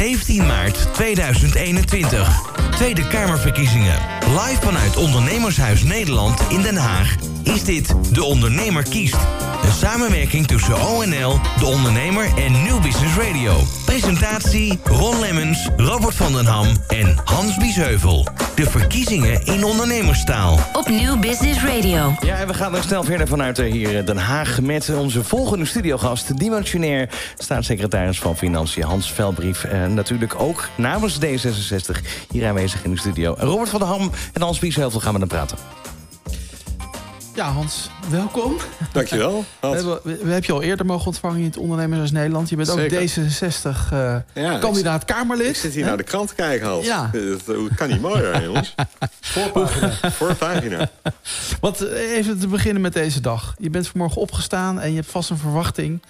[0.00, 2.59] 17 maart 2021.
[2.80, 3.98] Tweede Kamerverkiezingen.
[4.20, 9.16] Live vanuit Ondernemershuis Nederland in Den Haag is dit De Ondernemer kiest.
[9.62, 13.52] Een samenwerking tussen ONL, De Ondernemer en New Business Radio.
[13.84, 18.26] Presentatie Ron Lemmens, Robert van den Ham en Hans Biesheuvel.
[18.54, 20.58] De verkiezingen in ondernemerstaal.
[20.72, 22.14] Op New Business Radio.
[22.20, 24.60] Ja, en we gaan er snel verder vanuit eh, hier Den Haag...
[24.60, 27.08] met onze volgende studiogast, dimensionair
[27.38, 29.64] staatssecretaris van Financiën Hans Velbrief.
[29.64, 32.00] En natuurlijk ook namens D66
[32.30, 33.34] hier aanwezig in de studio.
[33.38, 35.58] Robert van den Ham en Hans Biesheuvel gaan we dan praten.
[37.34, 38.56] Ja, Hans, welkom.
[38.92, 39.44] Dankjewel.
[39.60, 42.48] We hebben, we, we hebben je al eerder mogen ontvangen in het Ondernemers Nederland.
[42.48, 43.00] Je bent Zeker.
[43.00, 45.48] ook D66 eh, Ja, kandidaat Kamerlid.
[45.48, 46.86] Ik zit hier naar de krant te kijken, Hans.
[46.86, 47.10] Ja.
[47.12, 48.74] Dat, dat kan niet mooier, jongens.
[49.20, 49.90] Voorpagina.
[50.10, 50.90] Voorpagina.
[51.60, 53.54] Want eh, even te beginnen met deze dag.
[53.58, 56.02] Je bent vanmorgen opgestaan en je hebt vast een verwachting...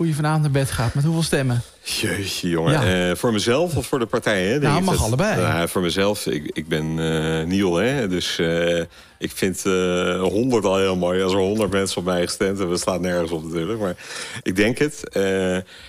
[0.00, 0.94] hoe je vanavond naar bed gaat.
[0.94, 1.62] Met hoeveel stemmen?
[1.82, 2.72] Jeetje, jongen.
[2.72, 3.08] Ja.
[3.10, 4.46] Eh, voor mezelf of voor de partij?
[4.46, 5.40] Hè, Nou, mag dat- allebei.
[5.40, 8.78] Nou, voor mezelf, ik, ik ben eh Niel, hè, dus eh,
[9.18, 11.22] ik vind 100 al heel mooi.
[11.22, 13.80] Als er 100 mensen op mij gestemd hebben, slaat nergens op natuurlijk.
[13.80, 13.96] Maar
[14.42, 15.02] ik denk het.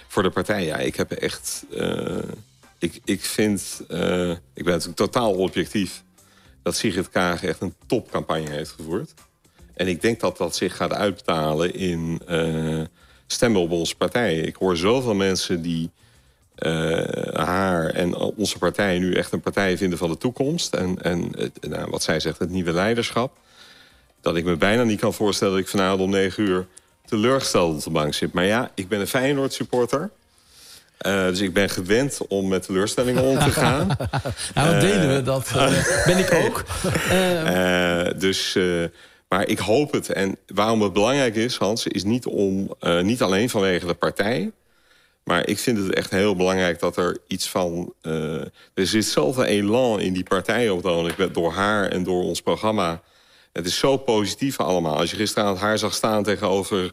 [0.07, 1.65] Voor de partij, ja, ik heb echt...
[2.79, 3.81] ik, ik vind,
[4.53, 6.03] ik ben natuurlijk totaal objectief...
[6.63, 9.13] dat Sigrid Kaag echt een topcampagne heeft gevoerd.
[9.73, 12.21] En ik denk dat dat zich gaat uitbetalen in
[13.31, 14.35] stemmen op onze partij.
[14.37, 15.89] Ik hoor zoveel mensen die
[16.55, 16.71] eh,
[17.33, 20.73] haar en onze partij nu echt een partij vinden van de toekomst.
[20.73, 23.37] En, en het, nou, wat zij zegt, het nieuwe leiderschap.
[24.21, 26.67] Dat ik me bijna niet kan voorstellen dat ik vanavond om negen uur
[27.05, 28.33] teleurgesteld op de bank zit.
[28.33, 30.09] Maar ja, ik ben een Feyenoord supporter.
[30.97, 33.87] Eh, dus ik ben gewend om met teleurstellingen om te gaan.
[34.53, 35.51] Nou, dan delen we dat.
[35.55, 36.63] eh, ben ik ook.
[38.21, 38.57] Dus,
[39.31, 40.09] maar ik hoop het.
[40.09, 44.51] En waarom het belangrijk is, Hans, is niet, om, eh, niet alleen vanwege de partij.
[45.23, 47.93] Maar ik vind het echt heel belangrijk dat er iets van...
[48.01, 48.41] eh,
[48.73, 53.01] er zit zoveel elan in die partij op het Door haar en door ons programma.
[53.53, 54.97] Het is zo positief allemaal.
[54.97, 56.83] Als je gisteravond haar zag staan tegenover...
[56.85, 56.91] ik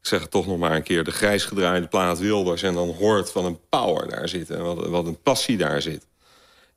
[0.00, 1.04] zeg het toch nog maar een keer...
[1.04, 2.62] de grijs gedraaide plaat Wilders...
[2.62, 4.50] en dan hoort wat een power daar zit...
[4.50, 6.06] en wat een passie daar zit.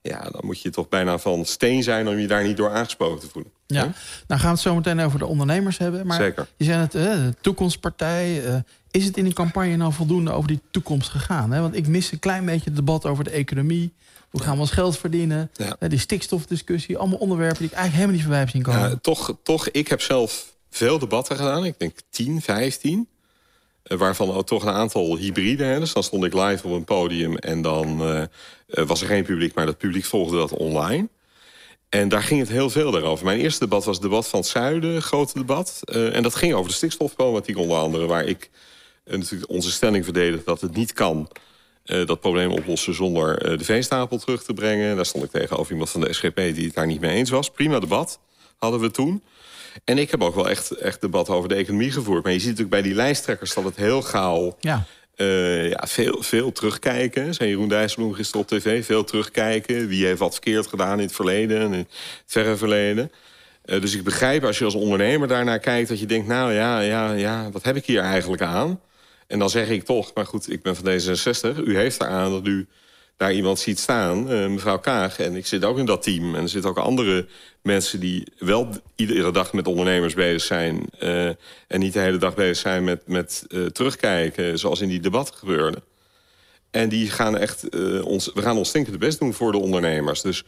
[0.02, 2.08] Ja, dan moet je toch bijna van steen zijn...
[2.08, 3.52] om je daar niet door aangesproken te voelen.
[3.66, 3.82] ja.
[3.84, 3.94] Nou
[4.28, 6.08] gaan we het zo meteen over de ondernemers hebben.
[6.08, 6.48] Maar Zeker.
[6.58, 8.46] je zei het, eh, de toekomstpartij.
[8.46, 8.56] eh,
[8.92, 11.52] is het in die campagne nou voldoende over die toekomst gegaan?
[11.52, 11.62] Hè?
[11.62, 13.94] Want ik mis een klein beetje het debat over de economie.
[14.30, 15.50] Hoe gaan we ons geld verdienen?
[15.54, 15.76] Ja.
[15.80, 16.98] Eh, die stikstofdiscussie.
[16.98, 18.90] Allemaal onderwerpen die ik eigenlijk helemaal niet voorbij heb zien komen.
[18.90, 21.66] Ja, toch, toch, ik heb zelf veel debatten gedaan.
[21.66, 23.08] Ik denk 10, 15.
[23.90, 25.64] Eh, Waarvan ook toch een aantal hybride.
[25.64, 25.80] Hè.
[25.80, 29.24] Dus dan stond ik live op een podium en dan eh, eh, was er geen
[29.24, 31.10] publiek, maar dat publiek volgde dat online.
[31.90, 33.26] En daar ging het heel veel daarover.
[33.26, 35.82] Mijn eerste debat was het debat van het Zuiden, grote debat.
[35.86, 38.06] En dat ging over de stikstofproblematiek onder andere.
[38.06, 38.50] Waar ik
[39.06, 41.30] natuurlijk onze stelling verdedigde dat het niet kan
[41.84, 44.96] dat probleem oplossen zonder de veestapel terug te brengen.
[44.96, 47.50] Daar stond ik tegenover iemand van de SGP die het daar niet mee eens was.
[47.50, 48.20] Prima debat
[48.58, 49.24] hadden we toen.
[49.84, 52.24] En ik heb ook wel echt, echt debat over de economie gevoerd.
[52.24, 54.58] Maar je ziet natuurlijk bij die lijsttrekkers dat het heel gauw...
[54.60, 54.86] Ja.
[55.16, 57.34] eh, ja, veel, veel terugkijken.
[57.34, 58.86] Zei Jeroen Dijsselbloem gisteren op tv.
[58.86, 59.88] Veel terugkijken.
[59.88, 61.60] Wie heeft wat verkeerd gedaan in het verleden.
[61.60, 61.94] En in het
[62.26, 63.12] verre verleden.
[63.66, 65.90] Eh, dus ik begrijp als je als ondernemer daarnaar kijkt...
[65.90, 68.80] dat je denkt, nou ja, ja, ja, wat heb ik hier eigenlijk aan?
[69.28, 71.58] En dan zeg ik toch, maar goed, ik ben van D66.
[71.64, 72.68] U heeft eraan dat u
[73.20, 75.20] daar iemand ziet staan, eh, mevrouw Kaag.
[75.20, 76.36] En ik zit ook in dat team.
[76.36, 77.28] En er zitten ook andere
[77.62, 80.86] mensen die wel iedere dag met ondernemers bezig zijn...
[81.00, 81.26] eh,
[81.68, 84.60] en niet de hele dag bezig zijn met, met eh, terugkijken...
[84.60, 85.82] zoals in die debatten gebeurde.
[86.72, 90.22] En die gaan echt, ons, we gaan ons stinkende best doen voor de ondernemers.
[90.22, 90.44] Dus,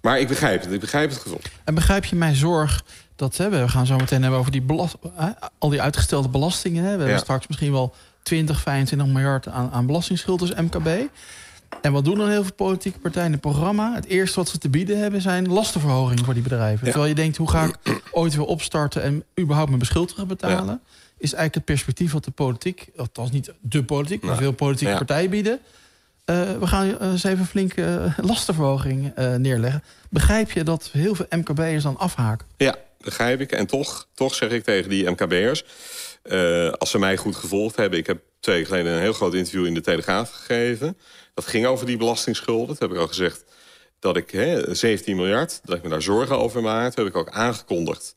[0.00, 1.40] maar ik begrijp het, ik begrijp het gevoel.
[1.64, 2.84] En begrijp je mijn zorg
[3.16, 6.84] dat hè, we gaan zo meteen hebben over die belast, hè, al die uitgestelde belastingen.
[6.84, 6.96] Hè.
[6.96, 10.88] We hebben straks misschien wel 20, 25 miljard aan, aan belastingschuld, dus MKB.
[11.80, 13.94] En wat doen dan heel veel politieke partijen in het programma?
[13.94, 16.86] Het eerste wat ze te bieden hebben zijn lastenverhogingen voor die bedrijven.
[16.86, 16.90] Ja.
[16.92, 17.76] Terwijl je denkt, hoe ga ik
[18.12, 20.80] ooit weer opstarten en überhaupt mijn beschuldigen betalen?
[21.18, 24.98] Is eigenlijk het perspectief wat de politiek, althans niet de politiek, maar veel politieke Ja.
[24.98, 25.58] partijen bieden.
[26.24, 29.82] Eh, we gaan eh, eens even een flinke eh, lastenverhoging neerleggen.
[30.10, 32.46] Begrijp je dat heel veel MKB'ers dan afhaken?
[32.56, 33.52] Ja, begrijp ik.
[33.52, 35.64] En toch, toch zeg ik tegen die MKB'ers...
[36.24, 37.98] eh, als ze mij goed gevolgd hebben...
[37.98, 40.98] ik heb twee geleden een heel groot interview in de Telegraaf gegeven.
[41.34, 42.66] Dat ging over die belastingsschulden.
[42.66, 43.44] Dat heb ik al gezegd
[43.98, 46.84] dat ik hè, 17 miljard, dat ik me daar zorgen over maak.
[46.84, 48.16] Dat heb ik ook aangekondigd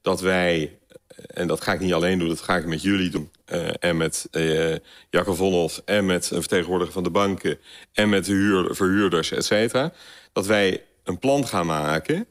[0.00, 0.78] dat wij...
[1.26, 3.30] en dat ga ik niet alleen doen, dat ga ik met jullie doen...
[3.44, 4.74] eh, en met eh
[5.10, 7.58] Jacco Vonhoff en met een vertegenwoordiger van de banken...
[7.92, 9.92] en met de huur, verhuurders, et cetera...
[10.32, 12.26] dat wij een plan gaan maken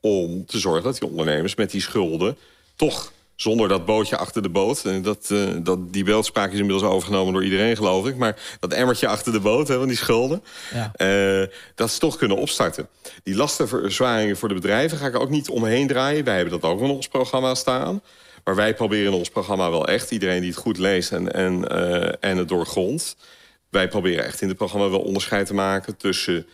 [0.00, 2.36] om te zorgen dat die ondernemers met die schulden
[2.76, 4.84] toch zonder dat bootje achter de boot.
[4.84, 8.16] En dat, uh, dat, die beeldspraak is inmiddels overgenomen door iedereen, geloof ik.
[8.16, 10.42] Maar dat emmertje achter de boot, hè, van die schulden...
[10.72, 10.92] Ja.
[11.40, 12.88] Uh, dat ze toch kunnen opstarten.
[13.22, 16.24] Die lastenverzwaringen voor de bedrijven ga ik ook niet omheen draaien.
[16.24, 18.02] Wij hebben dat ook in ons programma staan.
[18.44, 20.10] Maar wij proberen in ons programma wel echt...
[20.10, 23.16] iedereen die het goed leest en, en, uh, en het doorgrondt...
[23.70, 25.96] wij proberen echt in het programma wel onderscheid te maken...
[25.96, 26.46] tussen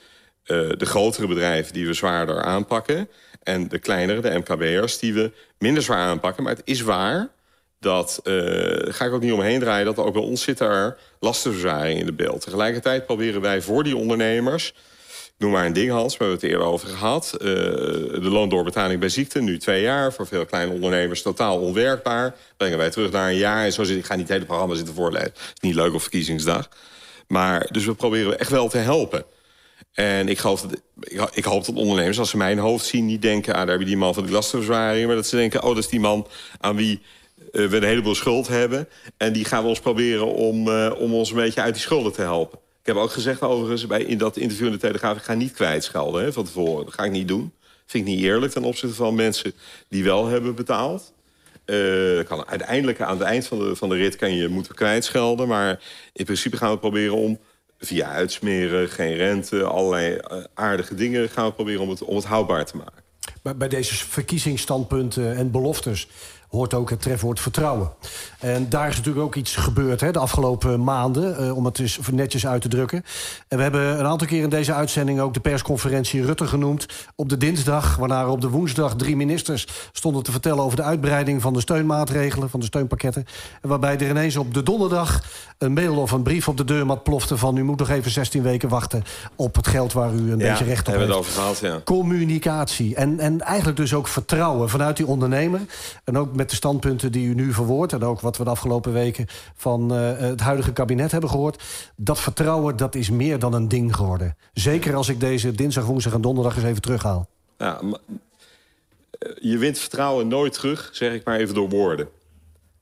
[0.44, 3.08] de grotere bedrijven die we zwaarder aanpakken...
[3.42, 6.42] En de kleinere, de MKB'ers, die we minder zwaar aanpakken.
[6.42, 7.28] Maar het is waar
[7.78, 8.34] dat, uh,
[8.92, 9.84] ga ik ook niet omheen draaien...
[9.84, 12.40] dat ook bij ons zit er lastenverzwaring in de beeld.
[12.40, 14.75] Tegelijkertijd proberen wij voor die ondernemers...
[15.38, 17.32] Noem maar een ding, Hans, we hebben het eerder over gehad.
[17.34, 20.12] Uh, de loondoorbetaling bij ziekte, nu twee jaar.
[20.12, 22.34] Voor veel kleine ondernemers totaal onwerkbaar.
[22.56, 23.64] Brengen wij terug naar een jaar.
[23.64, 25.32] En zo ik ga niet het hele programma zitten voorlezen.
[25.32, 26.69] Het is niet leuk op verkiezingsdag.
[27.26, 29.25] Maar, dus we proberen echt wel te helpen.
[29.92, 30.66] En ik, dat,
[31.32, 33.06] ik, hoop dat ondernemers, als ze mijn hoofd zien...
[33.06, 35.06] niet denken, ah, daar heb je die man van de lastenverzwaring...
[35.06, 36.26] maar dat ze denken, oh, dat is die man
[36.60, 37.00] aan wie
[37.52, 38.88] uh, we een heleboel schuld hebben...
[39.16, 42.12] en die gaan we ons proberen om, uh, om ons een beetje uit die schulden
[42.12, 42.58] te helpen.
[42.58, 45.16] Ik heb ook gezegd overigens bij, in dat interview in de Telegraaf...
[45.16, 46.84] ik ga niet kwijtschelden hè, van tevoren.
[46.84, 47.52] Dat ga ik niet doen.
[47.86, 49.52] vind ik niet eerlijk ten opzichte van mensen
[49.88, 51.12] die wel hebben betaald.
[51.66, 55.48] Uh, kan uiteindelijk aan het eind van de, van de rit kan je moeten kwijtschelden.
[55.48, 55.81] Maar
[56.12, 57.38] in principe gaan we proberen om
[57.81, 62.25] via uitsmeren, geen rente, allerlei eh, aardige dingen gaan we proberen om het, om het
[62.25, 63.03] houdbaar te maken.
[63.56, 66.09] Bij deze verkiezingsstandpunten en beloftes
[66.49, 67.93] hoort ook het trefwoord vertrouwen.
[68.40, 71.98] En daar is natuurlijk ook iets gebeurd hè, de afgelopen maanden, uh, om het eens
[72.12, 73.04] netjes uit te drukken.
[73.48, 76.87] En we hebben een aantal keer in deze uitzending ook de persconferentie Rutte genoemd.
[77.14, 81.42] Op de dinsdag, waarna op de woensdag drie ministers stonden te vertellen over de uitbreiding
[81.42, 83.26] van de steunmaatregelen, van de steunpakketten.
[83.62, 85.22] En waarbij er ineens op de donderdag
[85.58, 88.43] een mail of een brief op de deurmat plofte van u moet nog even 16
[88.43, 89.02] weken wachten
[89.36, 91.19] op het geld waar u een ja, beetje recht op hebben heeft.
[91.19, 91.81] Het over gehad, ja.
[91.84, 95.60] Communicatie en, en eigenlijk dus ook vertrouwen vanuit die ondernemer.
[96.04, 97.93] En ook met de standpunten die u nu verwoordt...
[97.93, 101.62] en ook wat we de afgelopen weken van uh, het huidige kabinet hebben gehoord...
[101.97, 104.37] dat vertrouwen dat is meer dan een ding geworden.
[104.53, 107.29] Zeker als ik deze dinsdag, woensdag en donderdag eens even terughaal.
[107.59, 107.81] Ja,
[109.41, 112.09] je wint vertrouwen nooit terug, zeg ik maar even door woorden.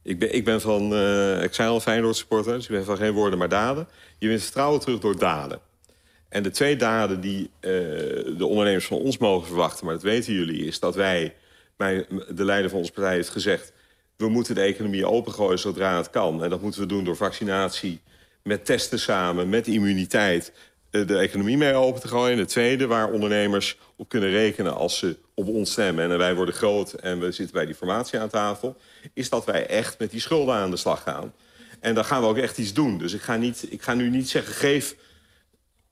[0.02, 2.96] Ik ben, ik ben van, uh, ik zei al Feyenoord supporter, dus ik ben van
[2.96, 3.88] geen woorden maar daden.
[4.18, 5.60] Je wint vertrouwen terug door daden.
[6.28, 9.84] En de twee daden die de ondernemers van ons mogen verwachten...
[9.84, 11.34] maar dat weten jullie, is dat wij
[11.76, 12.04] mijn,
[12.34, 13.72] de leider van onze partij heeft gezegd...
[14.18, 16.44] we moeten de economie opengooien zodra het kan.
[16.44, 18.00] En dat moeten we doen door vaccinatie,
[18.42, 20.52] met testen samen, met immuniteit...
[20.90, 22.32] de economie mee open te gooien.
[22.32, 26.10] En het tweede, waar ondernemers op kunnen rekenen als ze op ons stemmen...
[26.10, 28.76] en wij worden groot en we zitten bij die formatie aan tafel...
[29.14, 31.34] is dat wij echt met die schulden aan de slag gaan.
[31.80, 32.98] En dan gaan we ook echt iets doen.
[32.98, 34.96] Dus ik ga, niet, ik ga nu niet zeggen, geef,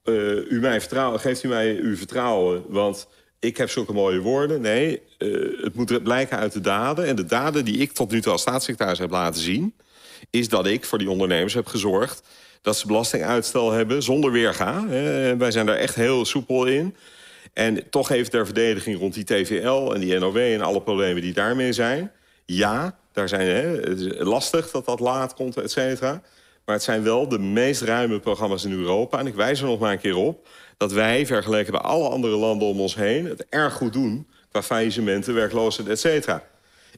[0.05, 2.64] uh, u mij vertrouwen, geeft u mij uw vertrouwen...
[2.69, 3.08] want
[3.40, 4.60] ik heb zulke mooie woorden.
[4.60, 7.06] Nee, uh, het moet blijken uit de daden.
[7.06, 9.74] En de daden die ik tot nu toe als staatssecretaris heb laten zien...
[10.30, 12.22] is dat ik voor die ondernemers heb gezorgd...
[12.62, 14.86] dat ze belastinguitstel hebben zonder weerga.
[15.38, 16.96] Wij zijn daar echt heel soepel in.
[17.52, 20.36] En toch even ter verdediging rond die TVL en die NOW...
[20.36, 22.12] en alle problemen die daarmee zijn.
[22.44, 26.22] Ja, daar zijn, hè, het is lastig dat dat laat komt, et cetera.
[26.64, 29.18] Maar het zijn wel de meest ruime programma's in Europa.
[29.18, 32.37] En ik wijs er nog maar een keer op dat wij, vergeleken bij alle andere
[32.37, 33.25] landen om ons heen...
[33.25, 36.43] het erg goed doen qua faillissementen, werkloosheid, et cetera.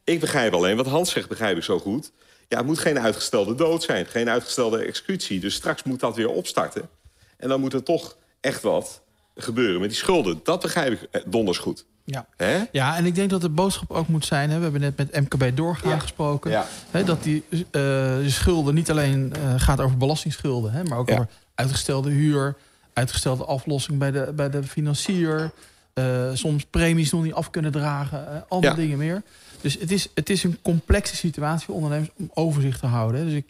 [0.05, 2.13] Ik begrijp alleen, wat Hans zegt begrijp ik zo goed...
[2.49, 5.41] ja, het moet geen uitgestelde dood zijn, geen uitgestelde executie.
[5.41, 6.89] Dus straks moet dat weer opstarten.
[7.37, 9.03] En dan moet er toch echt wat
[9.37, 10.41] gebeuren met die schulden.
[10.43, 11.87] Dat begrijp ik eh, donders goed.
[12.05, 12.27] Ja.
[12.73, 14.51] ja, en ik denk dat de boodschap ook moet zijn...
[14.51, 15.99] Hè, we hebben net met MKB doorgaan ja.
[15.99, 16.51] gesproken...
[16.51, 16.67] Ja.
[16.91, 20.73] Hè, dat die uh, schulden niet alleen uh, gaat over belastingsschulden...
[20.73, 21.15] Hè, maar ook ja.
[21.15, 22.57] over uitgestelde huur
[22.99, 25.51] uitgestelde aflossing bij de, bij de financier.
[25.95, 28.21] Uh, soms premies nog niet af kunnen dragen.
[28.21, 28.77] Uh, allemaal ja.
[28.77, 29.23] dingen meer.
[29.61, 33.25] Dus het is, het is een complexe situatie voor ondernemers om overzicht te houden.
[33.25, 33.47] Dus ik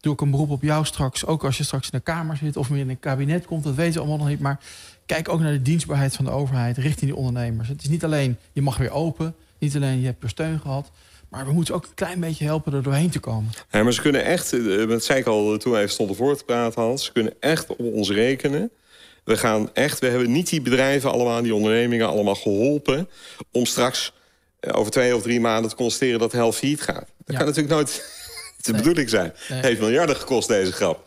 [0.00, 1.26] doe ook een beroep op jou straks.
[1.26, 3.64] Ook als je straks in de Kamer zit of meer in een kabinet komt.
[3.64, 4.40] Dat weten we allemaal nog niet.
[4.40, 4.60] Maar
[5.06, 7.68] kijk ook naar de dienstbaarheid van de overheid richting die ondernemers.
[7.68, 9.34] Het is niet alleen je mag weer open.
[9.58, 10.90] Niet alleen je hebt er steun gehad.
[11.28, 13.50] Maar we moeten ook een klein beetje helpen er doorheen te komen.
[13.70, 14.50] Ja, maar ze kunnen echt,
[14.88, 17.04] dat zei ik al toen wij stonden voor te praten, Hans.
[17.04, 18.70] Ze kunnen echt op ons rekenen.
[19.24, 23.08] We gaan echt, we hebben niet die bedrijven allemaal, die ondernemingen allemaal geholpen...
[23.52, 24.12] om straks
[24.60, 26.94] uh, over twee of drie maanden te constateren dat helft failliet gaat.
[26.94, 27.36] Dat ja.
[27.36, 27.92] kan natuurlijk nooit
[28.62, 28.80] de nee.
[28.80, 29.32] bedoeling zijn.
[29.48, 29.58] Nee.
[29.58, 31.04] Het heeft miljarden gekost, deze grap.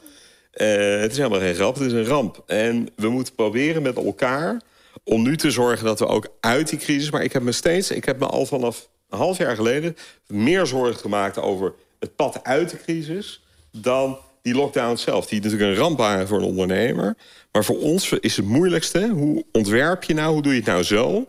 [0.54, 2.44] Uh, het is helemaal geen grap, het is een ramp.
[2.46, 4.62] En we moeten proberen met elkaar
[5.04, 7.12] om nu te zorgen dat we ook uit die crisis...
[7.12, 9.98] maar ik heb me steeds, ik heb me al vanaf een half jaar geleden...
[10.28, 13.44] meer zorgen gemaakt over het pad uit de crisis...
[13.72, 14.18] dan
[14.48, 17.16] die lockdown zelf, die natuurlijk een ramp waren voor een ondernemer.
[17.52, 20.84] Maar voor ons is het moeilijkste, hoe ontwerp je nou, hoe doe je het nou
[20.84, 21.28] zo...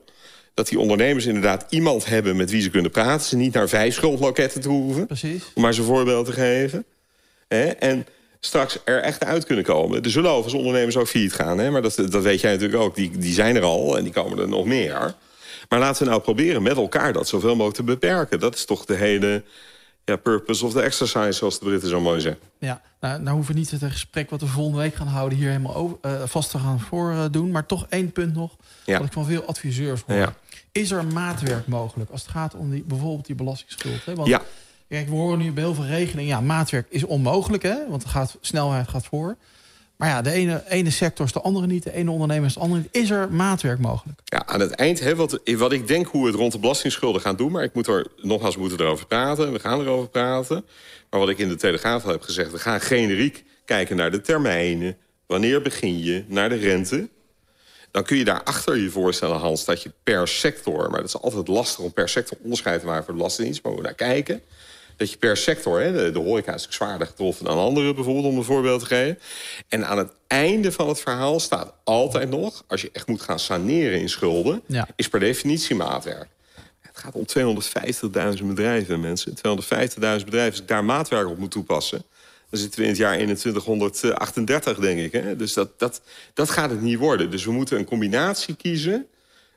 [0.54, 3.26] Dat die ondernemers inderdaad iemand hebben met wie ze kunnen praten.
[3.26, 5.06] Ze niet naar vijf schuldloketten te hoeven.
[5.06, 5.42] Precies.
[5.54, 6.84] Om maar zo'n voorbeeld te geven.
[7.48, 7.64] Hè?
[7.66, 8.06] En
[8.40, 10.02] straks er echt uit kunnen komen.
[10.02, 11.58] Er zullen overigens ondernemers ook failliet gaan.
[11.58, 11.70] Hè?
[11.70, 12.94] Maar dat, dat weet jij natuurlijk ook.
[12.94, 15.14] Die, die zijn er al en die komen er nog meer.
[15.68, 18.40] Maar laten we nou proberen met elkaar dat zoveel mogelijk te beperken.
[18.40, 19.42] Dat is toch de hele
[20.08, 22.42] ja, purpose of the exercise, zoals de Britten zo mooi zeggen.
[22.58, 25.38] Ja, nou, nou hoeven we niet het gesprek wat we volgende week gaan houden...
[25.38, 27.50] hier helemaal over, uh, vast te gaan voordoen.
[27.50, 28.98] maar toch één punt nog, ja.
[28.98, 30.16] wat ik van veel adviseurs hoor.
[30.16, 30.34] Ja.
[30.72, 34.04] Is er maatwerk mogelijk als het gaat om die, bijvoorbeeld die belastingsschuld?
[34.04, 34.14] Hè?
[34.14, 34.42] Want, ja.
[34.88, 36.26] Kijk, we horen nu bij heel veel regelingen...
[36.26, 37.88] ja, maatwerk is onmogelijk, hè?
[37.88, 39.36] want het gaat, snelheid gaat voor...
[39.98, 41.82] Maar ja, de ene, ene sector is de andere niet.
[41.82, 42.88] De ene ondernemer is de andere niet.
[42.90, 44.20] Is er maatwerk mogelijk?
[44.24, 47.20] Ja, aan het eind, hè, wat, wat ik denk hoe we het rond de belastingsschulden
[47.20, 47.52] gaan doen...
[47.52, 49.52] maar ik moet er, nogmaals, moeten erover praten.
[49.52, 50.64] We gaan erover praten.
[51.10, 52.50] Maar wat ik in de Telegraaf heb gezegd...
[52.52, 54.96] we gaan generiek kijken naar de termijnen.
[55.26, 56.24] Wanneer begin je?
[56.26, 57.08] Naar de rente.
[57.90, 60.90] Dan kun je daarachter je voorstellen, Hans, dat je per sector...
[60.90, 63.62] maar dat is altijd lastig om per sector onderscheid te maken voor de Belastingdienst...
[63.62, 64.42] maar we naar kijken
[64.98, 68.36] dat je per sector, hè, de, de horeca is zwaarder getroffen dan andere bijvoorbeeld, om
[68.36, 69.18] een voorbeeld te geven.
[69.68, 73.38] En aan het einde van het verhaal staat altijd nog, als je echt moet gaan
[73.38, 74.62] saneren in schulden,
[74.96, 76.28] is per definitie maatwerk.
[76.80, 77.26] Het gaat om
[78.38, 79.34] 250.000 bedrijven, mensen.
[79.36, 79.40] 250.000
[79.98, 82.02] bedrijven, als ik daar maatwerk op moet toepassen...
[82.50, 85.12] dan zitten we in het jaar 2138, denk ik.
[85.12, 85.36] Hè?
[85.36, 86.00] Dus dat, dat,
[86.34, 87.30] dat gaat het niet worden.
[87.30, 89.06] Dus we moeten een combinatie kiezen...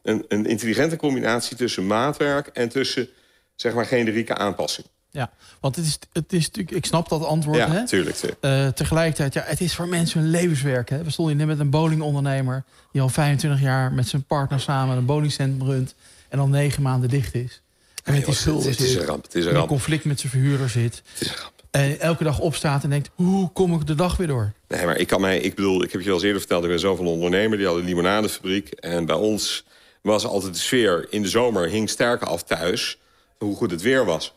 [0.04, 2.48] een, een intelligente combinatie tussen maatwerk...
[2.48, 3.10] en tussen,
[3.56, 4.88] zeg maar, generieke aanpassing.
[5.12, 7.58] Ja, want het is, het is natuurlijk, ik snap dat antwoord.
[7.58, 7.88] Ja, hè?
[7.88, 8.36] tuurlijk.
[8.42, 10.90] Uh, tegelijkertijd, ja, het is voor mensen hun levenswerk.
[10.90, 11.04] Hè?
[11.04, 14.98] We stonden hier net met een bowlingondernemer die al 25 jaar met zijn partner samen
[14.98, 15.96] een bowlingcentrum runt
[16.30, 17.62] en al negen maanden dicht is.
[18.04, 19.24] En met die schulden het, is een ramp.
[19.24, 19.68] Het is een ramp.
[19.68, 21.02] conflict met zijn verhuurder zit.
[21.14, 21.54] Het is een ramp.
[21.72, 24.52] En elke dag opstaat en denkt, hoe kom ik de dag weer door?
[24.68, 26.70] Nee, maar ik kan mij, ik bedoel, ik heb je al eens eerder verteld, ik
[26.70, 28.70] ben zo van een ondernemer, die had een limonadefabriek.
[28.70, 29.66] En bij ons
[30.02, 32.98] was altijd de sfeer in de zomer hing sterker af thuis,
[33.38, 34.34] hoe goed het weer was.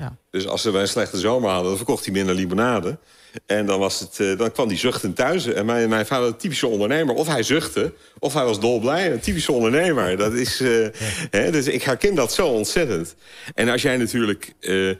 [0.00, 0.16] Ja.
[0.30, 2.98] Dus als we een slechte zomer hadden, dan verkocht hij minder limonade.
[3.46, 5.46] En dan, was het, uh, dan kwam hij zuchtend thuis.
[5.46, 7.14] En mijn, mijn vader, een typische ondernemer.
[7.14, 9.12] Of hij zuchtte, of hij was dolblij.
[9.12, 10.16] Een typische ondernemer.
[10.16, 10.86] Dat is, uh,
[11.30, 13.14] hè, dus ik herken dat zo ontzettend.
[13.54, 14.94] En als jij natuurlijk uh,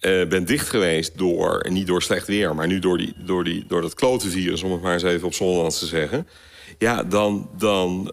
[0.00, 1.66] bent dicht geweest door...
[1.68, 4.62] niet door slecht weer, maar nu door, die, door, die, door dat klotenvirus...
[4.62, 6.28] om het maar eens even op Zonderlands te zeggen...
[6.78, 8.12] ja, dan, dan,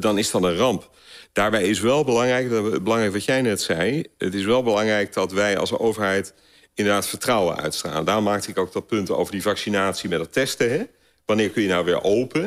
[0.00, 0.90] dan is dat een ramp.
[1.36, 2.48] Daarbij is wel belangrijk,
[2.82, 4.04] belangrijk wat jij net zei...
[4.18, 6.34] het is wel belangrijk dat wij als overheid
[6.74, 8.04] inderdaad vertrouwen uitstralen.
[8.04, 10.70] Daarom maakte ik ook dat punt over die vaccinatie met het testen.
[10.70, 10.82] Hè?
[11.24, 12.42] Wanneer kun je nou weer open?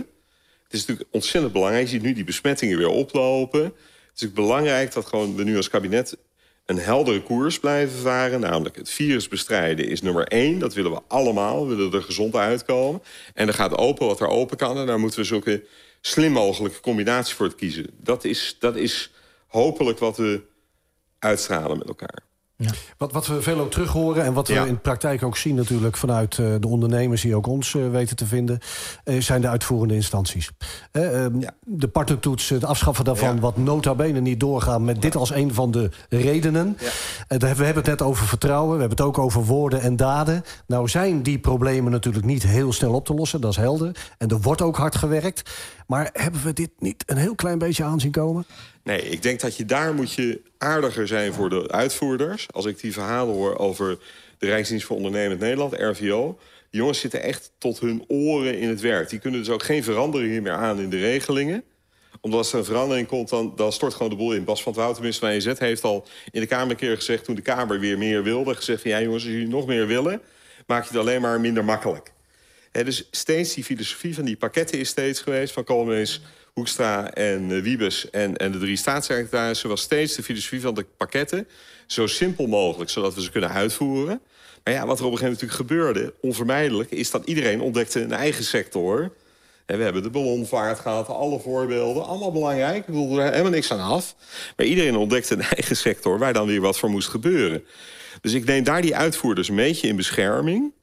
[0.63, 1.84] Het is natuurlijk ontzettend belangrijk.
[1.84, 3.63] Je ziet nu die besmettingen weer oplopen.
[3.63, 6.17] Het is belangrijk dat gewoon we nu als kabinet
[6.65, 8.39] een heldere koers blijven varen.
[8.39, 10.60] Namelijk het virus bestrijden is nummer één.
[10.60, 11.67] Dat willen we allemaal.
[11.67, 13.01] We willen er gezond uitkomen.
[13.34, 14.77] En er gaat open wat er open kan.
[14.77, 15.63] En daar moeten we zulke
[16.01, 17.87] slim mogelijke combinatie voor het kiezen.
[17.97, 19.11] Dat is, dat is
[19.47, 20.41] hopelijk wat we
[21.19, 22.28] uitstralen met elkaar.
[22.61, 22.71] Ja.
[22.97, 25.55] Wat, wat we veel ook terug horen en wat we in de praktijk ook zien
[25.55, 28.59] natuurlijk vanuit uh, de ondernemers die ook ons uh, weten te vinden,
[29.05, 30.51] uh, zijn de uitvoerende instanties.
[30.91, 31.51] Ehm, ja.
[31.65, 33.41] De partnertoets, het afschaffen daarvan, ja.
[33.41, 36.77] wat nota bene niet doorgaan met dit als een van de redenen.
[37.27, 40.43] we hebben het net over vertrouwen, we hebben het ook over woorden en daden.
[40.67, 43.95] Nou zijn die problemen natuurlijk niet heel snel op te lossen, dat is helder.
[44.17, 45.51] En er wordt ook hard gewerkt.
[45.87, 48.45] Maar hebben we dit niet een heel klein beetje aanzien komen?
[48.83, 52.48] Nee, ik denk dat je daar moet je aardiger zijn voor de uitvoerders.
[52.51, 53.98] Als ik die verhalen hoor over
[54.38, 56.39] de Rijksdienst voor Ondernemend Nederland, RVO...
[56.71, 59.09] Die jongens zitten echt tot hun oren in het werk.
[59.09, 61.63] Die kunnen dus ook geen veranderingen meer aan in de regelingen
[62.21, 64.43] omdat als er een verandering komt, dan, dan stort gewoon de boel in.
[64.43, 67.24] Bas van het Woud, minister van EZ, heeft al in de Kamer een keer gezegd...
[67.24, 68.91] toen de Kamer weer meer wilde, gezegd van...
[68.91, 70.21] ja jongens, als jullie nog meer willen,
[70.67, 72.12] maak je het alleen maar minder makkelijk.
[72.71, 75.53] He, dus steeds die filosofie van die pakketten is steeds geweest...
[75.53, 76.21] van Koolmees,
[76.59, 79.69] Hoekstra en uh, Wiebes en, en de drie staatssecretarissen...
[79.69, 81.47] was steeds de filosofie van de pakketten
[81.87, 82.89] zo simpel mogelijk...
[82.89, 84.21] zodat we ze kunnen uitvoeren.
[84.63, 86.13] Maar ja, wat er op een gegeven moment natuurlijk gebeurde...
[86.21, 89.11] onvermijdelijk, is dat iedereen ontdekte een eigen sector...
[89.69, 92.05] En we hebben de ballonvaart gehad, alle voorbeelden.
[92.05, 92.77] Allemaal belangrijk.
[92.77, 94.15] Ik bedoel, er helemaal niks aan af.
[94.55, 97.63] Maar iedereen ontdekte een eigen sector waar dan weer wat voor moest gebeuren.
[98.21, 100.73] Dus ik neem daar die uitvoerders een beetje in bescherming.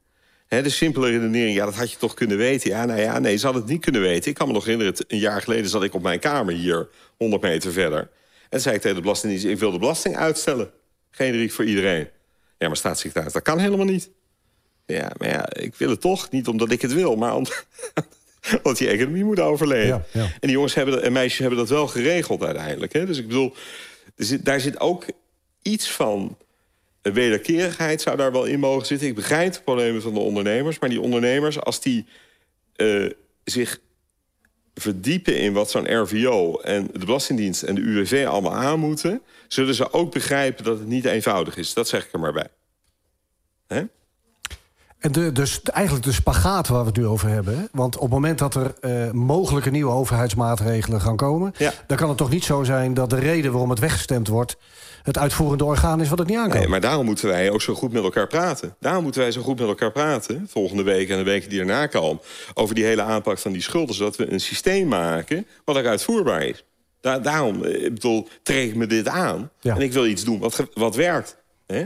[0.47, 2.69] He, de simpele redenering, ja, dat had je toch kunnen weten.
[2.69, 4.29] Ja, nou ja, nee, ze hadden het niet kunnen weten.
[4.29, 6.87] Ik kan me nog herinneren, een jaar geleden zat ik op mijn kamer hier,
[7.17, 8.09] 100 meter verder.
[8.49, 10.71] En zei ik tegen de Belastingdienst, ik wil de belasting uitstellen.
[11.11, 12.09] Generiek voor iedereen.
[12.57, 14.09] Ja, maar staatssecretaris, dat kan helemaal niet.
[14.85, 16.31] Ja, maar ja, ik wil het toch.
[16.31, 17.65] Niet omdat ik het wil, maar omdat,
[18.57, 19.87] omdat die economie moet overleven.
[19.87, 20.23] Ja, ja.
[20.23, 22.93] En die jongens hebben, en meisjes hebben dat wel geregeld uiteindelijk.
[22.93, 23.05] Hè?
[23.05, 23.55] Dus ik bedoel,
[24.15, 25.05] zit, daar zit ook
[25.61, 26.37] iets van
[27.13, 29.07] wederkerigheid zou daar wel in mogen zitten.
[29.07, 30.79] Ik begrijp de problemen van de ondernemers.
[30.79, 32.05] Maar die ondernemers, als die
[32.75, 33.11] uh,
[33.43, 33.79] zich
[34.73, 39.75] verdiepen in wat zo'n RVO en de Belastingdienst en de UWV allemaal aan moeten, zullen
[39.75, 41.73] ze ook begrijpen dat het niet eenvoudig is.
[41.73, 42.47] Dat zeg ik er maar bij.
[43.67, 43.83] Hè?
[44.99, 47.57] En de, dus eigenlijk de spagaat waar we het nu over hebben.
[47.57, 47.63] Hè?
[47.71, 51.53] Want op het moment dat er uh, mogelijke nieuwe overheidsmaatregelen gaan komen...
[51.57, 51.73] Ja.
[51.87, 54.57] dan kan het toch niet zo zijn dat de reden waarom het weggestemd wordt...
[55.07, 56.59] het uitvoerende orgaan is wat het niet aankomt.
[56.59, 58.75] Nee, maar daarom moeten wij ook zo goed met elkaar praten.
[58.79, 61.87] Daarom moeten wij zo goed met elkaar praten, volgende week en de weken die erna
[61.87, 62.21] komen...
[62.53, 66.41] over die hele aanpak van die schulden, zodat we een systeem maken wat ook uitvoerbaar
[66.45, 66.63] is.
[67.01, 69.75] Da daarom eh, ik bedoel, trek ik me dit aan Ja.
[69.75, 71.37] en ik wil iets doen wat, wat werkt.
[71.67, 71.85] Hè?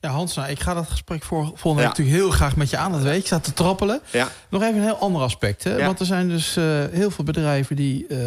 [0.00, 1.88] Ja, Hans, nou, ik ga dat gesprek voor, volgende week Ja.
[1.88, 2.92] natuurlijk heel graag met je aan.
[2.92, 4.00] Dat weet je, ik sta te trappelen.
[4.12, 4.28] Ja.
[4.50, 5.64] Nog even een heel ander aspect.
[5.64, 5.76] Hè?
[5.76, 5.86] Ja.
[5.86, 8.18] Want er zijn dus eh, heel veel bedrijven die eh,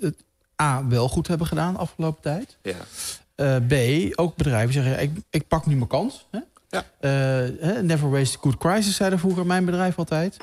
[0.00, 0.16] het
[0.60, 2.56] A, wel goed hebben gedaan de afgelopen tijd.
[2.62, 2.76] Ja.
[3.34, 3.74] Eh, B,
[4.18, 6.26] ook bedrijven zeggen, ik, ik pak nu mijn kans.
[6.30, 6.38] Hè?
[6.68, 6.84] Ja.
[7.00, 10.36] Eh, never waste a good crisis, zeiden vroeger mijn bedrijf altijd.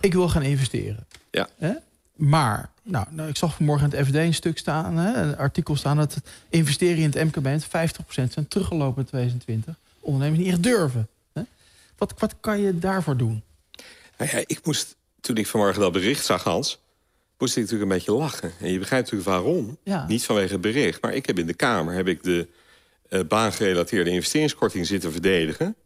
[0.00, 1.06] Ik wil gaan investeren.
[1.30, 1.48] Ja.
[1.58, 1.72] Hè?
[2.14, 5.76] Maar, nou, nou, ik zag vanmorgen in het FD een stuk staan, hè, een artikel
[5.76, 5.96] staan...
[5.96, 7.68] dat het investeren in het MKB met 50%
[8.08, 9.74] zijn teruggelopen in 2020.
[10.00, 11.08] Ondernemers niet echt durven.
[11.32, 11.42] Hè?
[11.98, 13.42] Wat, wat kan je daarvoor doen?
[14.16, 16.78] Nou ja, ik moest, toen ik vanmorgen dat bericht zag, Hans...
[17.38, 18.52] moest ik natuurlijk een beetje lachen.
[18.60, 19.78] En je begrijpt natuurlijk waarom.
[19.82, 20.06] Ja.
[20.06, 21.02] Niet vanwege het bericht.
[21.02, 22.48] Maar ik heb in de Kamer heb ik de
[23.08, 25.76] eh, baangerelateerde investeringskorting zitten verdedigen...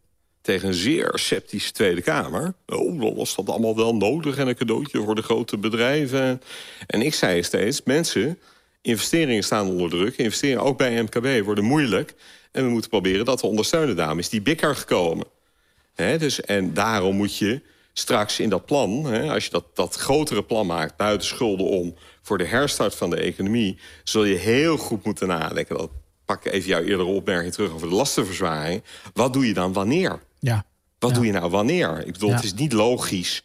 [0.41, 2.53] tegen een zeer sceptische Tweede Kamer.
[2.65, 6.41] Oh, dan was dat allemaal wel nodig en een cadeautje voor de grote bedrijven.
[6.87, 8.39] En ik zei steeds, mensen,
[8.81, 10.17] investeringen staan onder druk.
[10.17, 12.13] Investeringen ook bij MKB worden moeilijk.
[12.51, 13.95] En we moeten proberen dat te ondersteunen.
[13.95, 15.25] Daarom is die bikker gekomen.
[15.93, 17.61] Hè, dus, en daarom moet je
[17.93, 21.95] straks in dat plan, hè, als je dat, dat grotere plan maakt, buiten schulden om,
[22.21, 25.77] voor de herstart van de economie, zul je heel goed moeten nadenken.
[25.77, 25.89] Dat
[26.25, 28.83] pak even jouw eerdere opmerking terug over de lastenverzwaring.
[29.13, 30.19] Wat doe je dan wanneer?
[30.39, 30.65] Ja.
[30.99, 31.15] Wat Ja.
[31.15, 32.03] doe je nou wanneer?
[32.05, 32.35] Ik bedoel, Ja.
[32.35, 33.43] het is niet logisch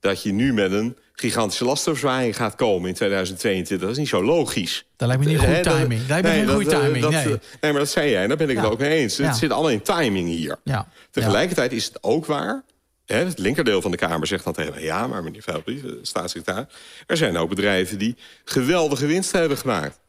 [0.00, 3.80] dat je nu met een gigantische lastenverzwaring gaat komen in 2022.
[3.80, 4.84] Dat is niet zo logisch.
[4.96, 6.00] Dat lijkt me niet een goede timing.
[6.00, 7.02] Dat lijkt me nee, goede timing.
[7.02, 7.24] dat, nee.
[7.26, 8.62] nee, maar dat zei jij en daar ben ik Ja.
[8.62, 9.16] het ook mee eens.
[9.16, 10.58] Het zit allemaal in timing hier.
[10.64, 10.88] Ja.
[11.10, 12.64] Tegelijkertijd is het ook waar.
[13.08, 14.82] Hè, het linkerdeel van de Kamer zegt dan tegen mij...
[14.82, 16.74] ja, maar meneer Veilbrief, de staatssecretaris...
[17.06, 20.00] er zijn ook bedrijven die geweldige winst hebben gemaakt.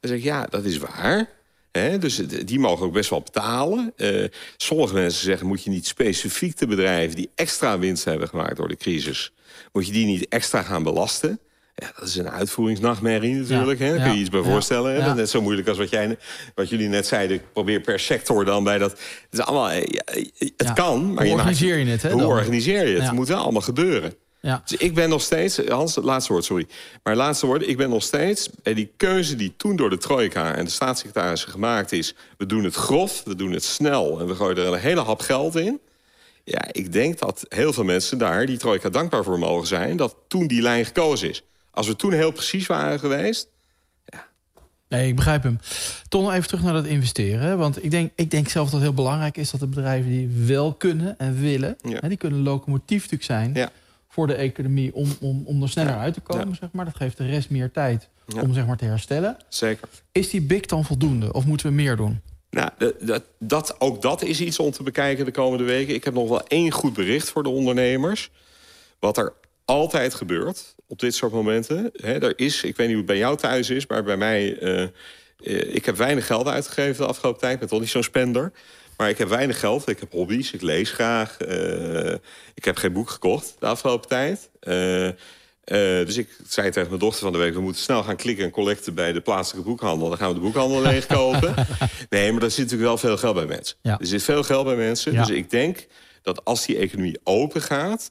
[0.00, 1.28] Dan zeg ik, ja, dat is waar.
[1.98, 3.92] Dus die mogen ook best wel betalen.
[3.96, 4.24] Eh,
[4.56, 7.16] sommige mensen zeggen, moet je niet specifiek de bedrijven...
[7.16, 9.32] die extra winst hebben gemaakt door de crisis...
[9.72, 11.40] moet je die niet extra gaan belasten...
[11.80, 13.78] Ja, dat is een uitvoeringsnachtmerrie natuurlijk.
[13.78, 13.90] Ja, Hè?
[13.90, 14.92] Daar kun je ja, iets bij voorstellen.
[14.92, 14.98] hè?
[14.98, 16.18] Dat is net zo moeilijk als wat, jij,
[16.54, 17.36] wat jullie net zeiden.
[17.36, 18.90] Ik probeer per sector dan bij dat...
[18.90, 20.02] Het, is allemaal, eh, ja,
[20.56, 22.30] het kan, maar Hoe je maakt- organiseer je het, hè, Hoe dan?
[22.30, 23.02] organiseer je het?
[23.02, 24.14] Het moet wel allemaal gebeuren.
[24.40, 24.62] Ja.
[24.66, 25.58] Dus ik ben nog steeds...
[25.68, 26.66] Hans, het laatste woord, sorry.
[27.02, 28.48] Maar het laatste woord, ik ben nog steeds...
[28.62, 32.14] bij die keuze die toen door de trojka en de staatssecretarissen gemaakt is...
[32.38, 34.20] we doen het grof, we doen het snel...
[34.20, 35.80] en we gooien er een hele hap geld in...
[36.44, 39.96] Ja, ik denk dat heel veel mensen daar, die trojka, dankbaar voor mogen zijn...
[39.96, 41.44] dat toen die lijn gekozen is.
[41.70, 43.48] Als we toen heel precies waren geweest...
[44.88, 45.58] Nee, ik begrijp hem.
[46.08, 47.58] Nog even terug naar dat investeren.
[47.58, 50.28] Want ik denk, ik denk zelf dat het heel belangrijk is dat de bedrijven die
[50.46, 51.98] wel kunnen en willen, Ja.
[52.00, 53.70] hè, die kunnen locomotief natuurlijk zijn Ja.
[54.08, 55.98] voor de economie om, om, om er sneller Ja.
[56.00, 56.48] uit te komen.
[56.48, 56.54] Ja.
[56.54, 56.84] Zeg maar.
[56.84, 58.40] Dat geeft de rest meer tijd Ja.
[58.42, 59.36] om zeg maar, te herstellen.
[59.48, 59.88] Zeker.
[60.12, 62.20] Is die BIC dan voldoende of moeten we meer doen?
[62.50, 65.94] Nou, dat, dat, dat, ook dat is iets om te bekijken de komende weken.
[65.94, 68.30] Ik heb nog wel één goed bericht voor de ondernemers.
[68.98, 69.32] Wat er
[69.70, 71.90] altijd gebeurt op dit soort momenten.
[71.92, 74.58] Hè, er is, ik weet niet hoe het bij jou thuis is, maar bij mij...
[74.58, 74.86] eh,
[75.74, 77.52] ik heb weinig geld uitgegeven de afgelopen tijd.
[77.52, 78.52] Ik ben toch niet zo'n spender.
[78.96, 79.88] Maar ik heb weinig geld.
[79.88, 80.52] Ik heb hobby's.
[80.52, 81.36] Ik lees graag.
[81.38, 82.12] eh,
[82.54, 84.50] ik heb geen boek gekocht de afgelopen tijd.
[86.06, 87.54] Dus ik zei tegen mijn dochter van de week...
[87.54, 90.08] we moeten snel gaan klikken en collecten bij de plaatselijke boekhandel.
[90.08, 91.54] Dan gaan we de boekhandel leegkopen.
[92.10, 93.76] nee, maar er zit natuurlijk wel veel geld bij mensen.
[93.82, 93.98] Ja.
[93.98, 95.12] Er zit veel geld bij mensen.
[95.12, 95.24] Ja.
[95.24, 95.86] Dus ik denk
[96.22, 98.10] dat als die economie open gaat...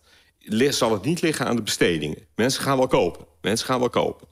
[0.69, 2.17] zal het niet liggen aan de bestedingen.
[2.35, 3.25] Mensen gaan wel kopen.
[3.41, 4.27] Mensen gaan wel kopen.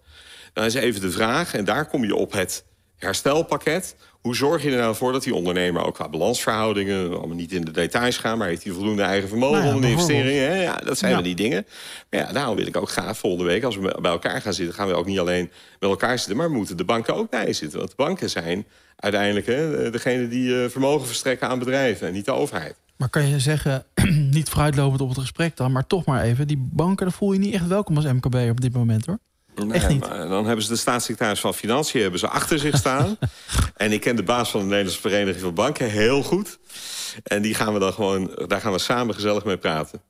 [0.53, 2.65] Dan is even de vraag, en daar kom je op het
[2.97, 3.95] herstelpakket.
[4.21, 7.17] Hoe zorg je er nou voor dat die ondernemer ook qua balansverhoudingen...
[7.17, 9.57] allemaal niet in de details gaan, maar heeft hij voldoende eigen vermogen...
[9.57, 10.19] Nou ja, om de bijvoorbeeld.
[10.19, 10.57] investeringen?
[10.57, 10.63] hè?
[10.63, 11.17] Ja, dat zijn Ja.
[11.17, 11.65] wel die dingen.
[12.09, 13.63] Maar ja, daarom wil ik ook graag volgende week...
[13.63, 16.37] als we bij elkaar gaan zitten, gaan we ook niet alleen met elkaar zitten...
[16.37, 17.77] maar moeten de banken ook bij zitten.
[17.77, 18.65] Want de banken zijn
[18.95, 22.07] uiteindelijk hè, degene die eh, vermogen verstrekken aan bedrijven...
[22.07, 22.75] en niet de overheid.
[22.97, 23.85] Maar kan je zeggen,
[24.37, 27.39] niet vooruitlopend op het gesprek dan, maar toch maar even, die banken, daar voel je
[27.39, 29.19] niet echt welkom als MKB op dit moment hoor.
[29.55, 30.09] Echt Nee, niet.
[30.09, 33.17] maar dan hebben ze de staatssecretaris van Financiën hebben ze achter zich staan.
[33.75, 36.59] en ik ken de baas van de Nederlandse Vereniging van Banken heel goed.
[37.23, 40.01] En die gaan we dan gewoon, daar gaan we samen gezellig mee praten.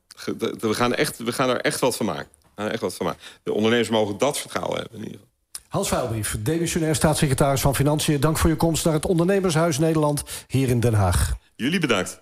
[0.59, 2.27] We gaan, echt, we gaan er echt wat van maken.
[2.55, 3.21] We gaan echt wat van maken.
[3.43, 5.35] De ondernemers mogen dat vertrouwen hebben in ieder geval.
[5.67, 8.19] Hans Veilbrief, demissionair staatssecretaris van Financiën.
[8.19, 11.33] Dank voor je komst naar het Ondernemershuis Nederland hier in Den Haag.
[11.55, 12.21] Jullie bedankt.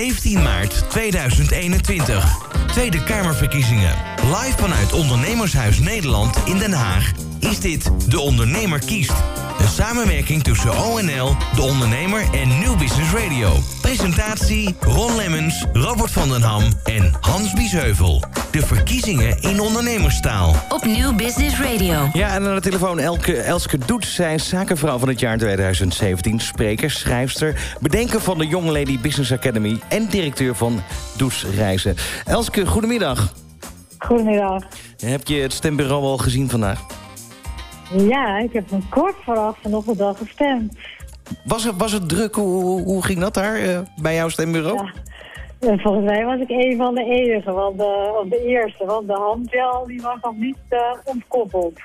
[0.00, 2.38] 17 maart 2021.
[2.72, 3.94] Tweede Kamerverkiezingen.
[4.22, 9.12] Live vanuit Ondernemershuis Nederland in Den Haag is dit De Ondernemer kiest.
[9.60, 13.52] Een samenwerking tussen ONL, De Ondernemer en New Business Radio.
[13.80, 18.22] Presentatie Ron Lemmens, Robert van den Ham en Hans Biesheuvel.
[18.50, 20.54] De verkiezingen in ondernemerstaal.
[20.68, 22.08] Op New Business Radio.
[22.12, 24.04] Ja, en aan de telefoon Elke, Elske Doet.
[24.04, 26.40] Zij is zakenvrouw van het jaar 2017.
[26.40, 29.78] Spreker, schrijfster, bedenker van de Young Lady Business Academy...
[29.88, 30.82] en directeur van
[31.16, 31.96] Doets Reizen.
[32.24, 33.32] Elske, goedemiddag.
[33.98, 34.62] Goedemiddag.
[34.96, 36.80] Heb je het stembureau al gezien vandaag?
[37.96, 40.76] Ja, ik heb een kort vooraf vanochtend al gestemd.
[41.44, 42.34] Was het, was het druk?
[42.34, 44.76] Hoe, hoe, ging dat daar eh, bij jouw stembureau?
[44.76, 44.92] Ja.
[45.68, 49.06] En volgens mij was ik een van de enige, want de, of de eerste, want
[49.06, 51.80] de handgel die was nog niet eh, ontkoppeld.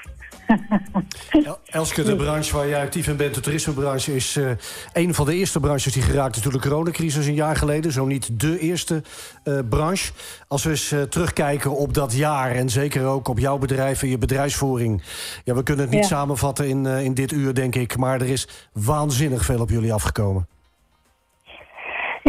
[1.46, 4.16] El- Elske, de branche waar jij actief in bent, de toerismebranche...
[4.16, 4.50] is eh,
[4.94, 7.92] een van de eerste branches die geraakt is door de coronacrisis een jaar geleden.
[7.92, 9.04] Zo niet de eerste
[9.44, 10.12] eh, branche.
[10.48, 14.10] Als we eens eh, terugkijken op dat jaar en zeker ook op jouw bedrijf en
[14.10, 15.04] je bedrijfsvoering.
[15.44, 16.10] Ja, we kunnen het niet Ja.
[16.10, 17.98] samenvatten in, in dit uur, denk ik.
[17.98, 20.48] Maar er is waanzinnig veel op jullie afgekomen.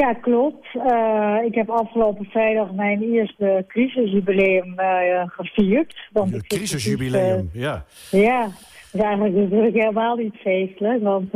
[0.01, 0.67] Ja, klopt.
[0.75, 5.97] Eh, ik heb afgelopen vrijdag mijn eerste crisisjubileum eh, gevierd.
[6.13, 7.85] Want zit crisisjubileum, ja.
[8.11, 8.53] eh, ja, dat
[8.93, 11.03] is eigenlijk natuurlijk helemaal niet feestelijk.
[11.03, 11.35] Want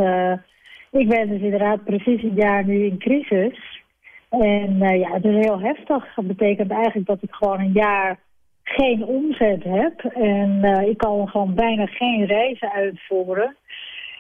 [0.91, 3.83] ik ben dus inderdaad precies een jaar nu in crisis.
[4.29, 6.15] En ja, het is heel heftig.
[6.15, 8.19] Dat betekent eigenlijk dat ik gewoon een jaar
[8.63, 10.05] geen omzet heb.
[10.15, 13.57] En ik kan gewoon bijna geen reizen uitvoeren.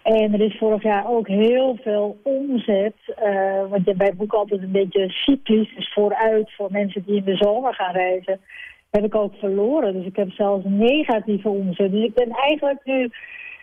[0.02, 2.94] En er is vorig jaar ook heel veel omzet.
[3.16, 7.24] eh, want je bij boeken altijd een beetje cyclisch, dus vooruit voor mensen die in
[7.24, 8.40] de zomer gaan reizen.
[8.90, 9.92] Heb ik ook verloren.
[9.92, 11.90] Dus ik heb zelfs negatieve omzet.
[11.90, 13.10] Dus ik ben eigenlijk nu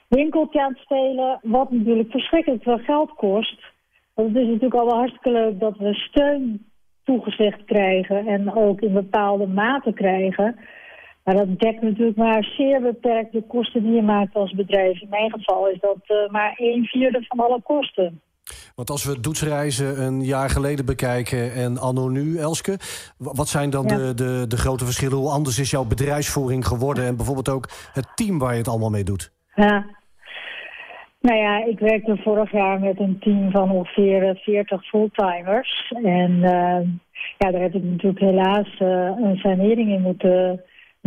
[0.08, 3.64] winkeltje aan het spelen, wat natuurlijk verschrikkelijk veel geld kost.
[4.14, 6.66] Want het is natuurlijk al wel hartstikke leuk dat we steun
[7.04, 10.56] toegezegd krijgen en ook in bepaalde mate krijgen.
[11.28, 15.02] Maar dat dekt natuurlijk maar zeer beperkt de kosten die je maakt als bedrijf.
[15.02, 18.22] In mijn geval is dat eh, maar een vierde van alle kosten.
[18.76, 22.78] Want als we doetsreizen een jaar geleden bekijken en anno nu, Elske...
[23.18, 23.98] wa- wat zijn dan Ja.
[23.98, 25.18] de, de, de grote verschillen?
[25.18, 27.06] Hoe anders is jouw bedrijfsvoering geworden...
[27.06, 29.32] en bijvoorbeeld ook het team waar je het allemaal mee doet?
[29.56, 29.86] Ja.
[31.22, 35.94] Nou ja, ik werkte vorig jaar met een team van ongeveer eh, 40 fulltimers.
[36.04, 36.82] En eh,
[37.38, 40.62] ja, daar heb ik natuurlijk helaas eh, een sanering in moeten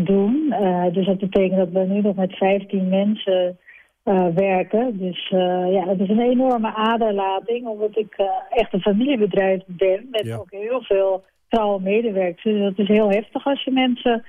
[0.04, 0.52] doen.
[0.52, 3.58] Eh, dus dat betekent dat we nu nog met 15 mensen
[4.02, 4.98] eh, werken.
[4.98, 8.16] Dus eh, ja, het is een enorme aderlating, omdat ik
[8.50, 10.36] echt een familiebedrijf ben met Ja.
[10.36, 12.42] ook heel veel trouwe medewerkers.
[12.42, 14.24] Dus dat is heel heftig als je mensen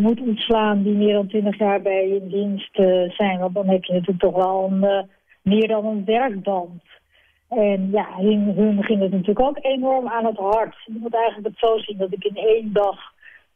[0.00, 2.74] moet ontslaan die meer dan 20 jaar bij je in dienst
[3.16, 3.38] zijn.
[3.38, 5.06] Want dan heb je natuurlijk toch wel een,
[5.42, 6.82] meer dan een werkband.
[7.48, 10.76] En ja, hun, hun ging het natuurlijk ook enorm aan het hart.
[10.84, 13.11] Je moet eigenlijk het zo zien dat ik in één dag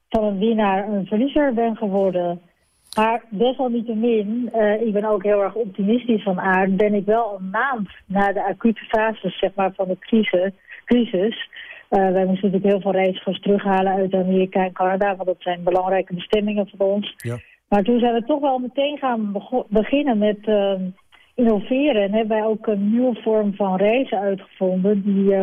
[0.08, 2.40] van een winnaar een verliezer ben geworden.
[2.96, 7.50] Maar desalniettemin, eh ik ben ook heel erg optimistisch van aard, ben ik wel een
[7.50, 10.50] maand na de acute fase zeg maar, van de crisis,
[10.84, 11.48] crisis
[11.88, 15.62] eh, wij moesten natuurlijk heel veel reizigers terughalen uit Amerika en Canada, want dat zijn
[15.62, 17.14] belangrijke bestemmingen voor ons.
[17.16, 17.38] Ja.
[17.68, 20.74] Maar toen zijn we toch wel meteen gaan beginnen met eh,
[21.34, 22.02] innoveren.
[22.02, 25.34] En hebben wij ook een nieuwe vorm van reizen uitgevonden die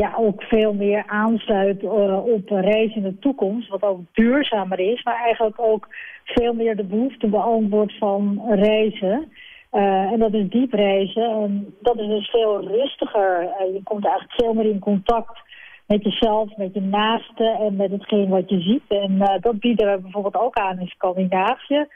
[0.00, 3.68] ja, ook veel meer aansluit eh, op reizen in de toekomst.
[3.68, 5.88] Wat ook duurzamer is, maar eigenlijk ook
[6.24, 9.32] veel meer de behoefte beantwoordt van reizen.
[9.70, 11.30] Eh, en dat is diep reizen.
[11.30, 13.40] En dat is dus veel rustiger.
[13.40, 15.38] Eh, je komt eigenlijk veel meer in contact
[15.86, 18.88] met jezelf, met je naasten en met hetgeen wat je ziet.
[18.88, 21.86] En dat bieden we bijvoorbeeld ook aan in Scandinavië.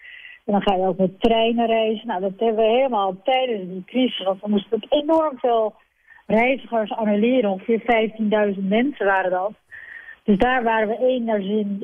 [0.44, 2.06] En dan ga je ook met treinen reizen.
[2.06, 4.24] Nou, dat hebben we helemaal tijdens die crisis.
[4.24, 5.74] Want we moesten enorm veel
[6.26, 7.50] reizigers annuleren.
[7.50, 7.80] Ongeveer
[8.56, 9.52] 15.000 mensen waren dat.
[10.24, 10.96] Dus daar waren we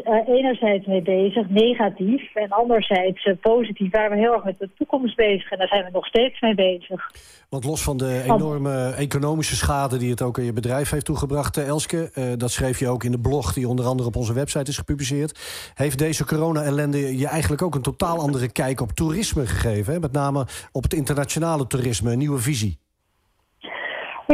[0.04, 2.34] eh, enerzijds mee bezig, negatief.
[2.34, 5.50] En anderzijds eh, positief waren we heel erg met de toekomst bezig.
[5.50, 7.10] En daar zijn we nog steeds mee bezig.
[7.48, 11.56] Want los van de enorme economische schade die het ook aan je bedrijf heeft toegebracht,
[11.56, 14.70] eh, Elske, dat schreef je ook in de blog die onder andere op onze website
[14.70, 15.38] is gepubliceerd,
[15.74, 19.92] heeft deze corona-ellende je eigenlijk ook een totaal andere kijk op toerisme gegeven.
[19.92, 20.00] Hè?
[20.00, 22.78] Met name op het internationale toerisme, een nieuwe visie.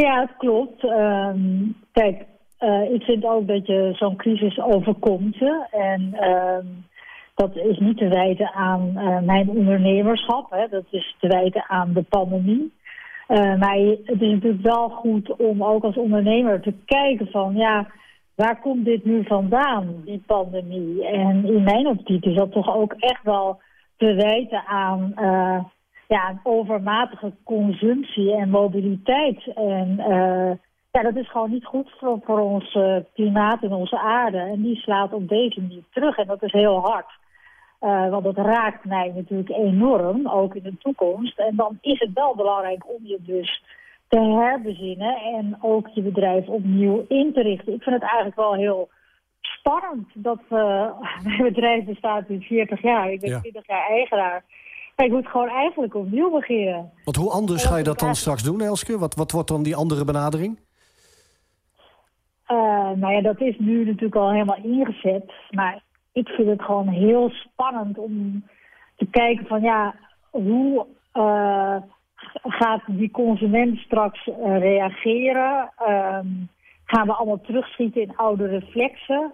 [0.00, 0.84] Ja, het klopt.
[0.84, 1.38] Ehm,
[1.92, 2.24] kijk,
[2.58, 5.36] eh, ik vind ook dat je zo'n crisis overkomt.
[5.36, 5.66] je.
[5.70, 6.66] En ehm,
[7.34, 10.50] dat is niet te wijten aan eh, mijn ondernemerschap.
[10.50, 10.68] Hè.
[10.68, 12.72] Dat is te wijten aan de pandemie.
[13.26, 17.54] Eh, maar het is natuurlijk wel goed om ook als ondernemer te kijken van...
[17.54, 17.86] ja,
[18.34, 21.06] waar komt dit nu vandaan, die pandemie?
[21.06, 23.60] En in mijn optiek is dat toch ook echt wel
[23.96, 25.14] te wijten aan...
[26.08, 29.46] eh, ja, een overmatige consumptie en mobiliteit.
[29.54, 30.50] En eh,
[30.90, 34.38] ja, dat is gewoon niet goed voor, voor ons uh, klimaat en onze aarde.
[34.38, 37.06] En die slaat op deze manier terug en dat is heel hard.
[37.80, 41.38] Uh, want dat raakt mij natuurlijk enorm, ook in de toekomst.
[41.38, 43.62] En dan is het wel belangrijk om je dus
[44.08, 47.72] te herbezinnen en ook je bedrijf opnieuw in te richten.
[47.72, 48.88] Ik vind het eigenlijk wel heel
[49.40, 50.40] spannend dat
[51.24, 53.10] mijn bedrijf bestaat in 40 jaar.
[53.10, 53.40] Ik ben ja.
[53.40, 54.44] 20 jaar eigenaar.
[54.96, 56.92] Ik moet gewoon eigenlijk opnieuw beginnen.
[57.04, 58.98] Want hoe anders ga je dat dan straks doen, Elske?
[58.98, 60.58] Wat, wat wordt dan die andere benadering?
[62.48, 65.32] Uh, nou ja, dat is nu natuurlijk al helemaal ingezet.
[65.50, 65.82] Maar
[66.12, 68.44] ik vind het gewoon heel spannend om
[68.96, 69.94] te kijken van ja,
[70.30, 71.76] hoe uh,
[72.42, 75.72] gaat die consument straks uh, reageren?
[75.88, 76.48] Um,
[76.84, 79.32] gaan we allemaal terugschieten in oude reflexen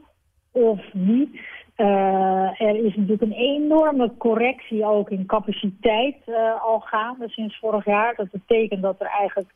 [0.51, 1.41] of niet?
[1.77, 6.17] Uh, er is natuurlijk een enorme correctie ook in capaciteit
[6.63, 8.15] al gaande sinds vorig jaar.
[8.15, 9.51] Dat betekent dat er eigenlijk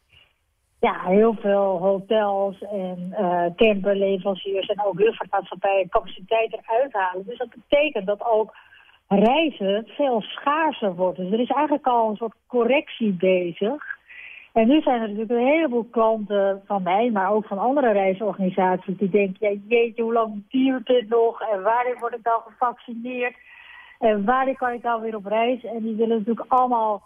[0.80, 7.26] ja, heel veel hotels en uh, camperleveranciers en ook luchtvaartmaatschappijen capaciteit eruit halen.
[7.26, 8.54] Dus dat betekent dat ook
[9.08, 11.18] reizen veel schaarser wordt.
[11.18, 13.95] Dus er is eigenlijk al een soort correctie bezig.
[14.56, 18.98] En nu zijn er natuurlijk een heleboel klanten van mij, maar ook van andere reisorganisaties,
[18.98, 21.40] die denken, ja jeetje, hoe lang duurt dit nog?
[21.40, 23.36] En waarin word ik dan gevaccineerd?
[23.98, 25.64] En waarin kan ik dan weer op reis?
[25.64, 27.02] En die willen natuurlijk allemaal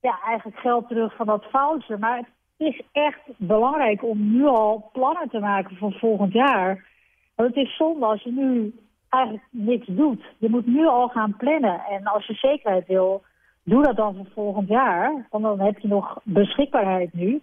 [0.00, 1.98] ja, eigenlijk geld terug van dat voucher.
[1.98, 6.86] Maar het is echt belangrijk om nu al plannen te maken voor volgend jaar.
[7.34, 8.74] Want het is zonde als je nu
[9.08, 10.24] eigenlijk niks doet.
[10.38, 11.80] Je moet nu al gaan plannen.
[11.90, 13.22] En als je zekerheid wil,
[13.64, 15.26] doe dat dan voor volgend jaar.
[15.30, 17.42] Want dan heb je nog beschikbaarheid nu.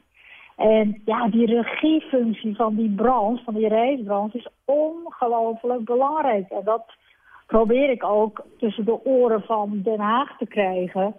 [0.55, 6.49] En ja, die regiefunctie van die branche, van die reisbranche, is ongelooflijk belangrijk.
[6.49, 6.95] En dat
[7.47, 11.15] probeer ik ook tussen de oren van Den Haag te krijgen.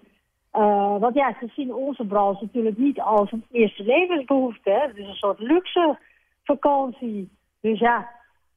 [0.53, 4.71] Uh, want ja, ze zien onze branche natuurlijk niet als een eerste levensbehoefte.
[4.71, 5.99] Het is een soort luxe
[6.45, 7.31] vakantie.
[7.61, 8.09] Dus ja,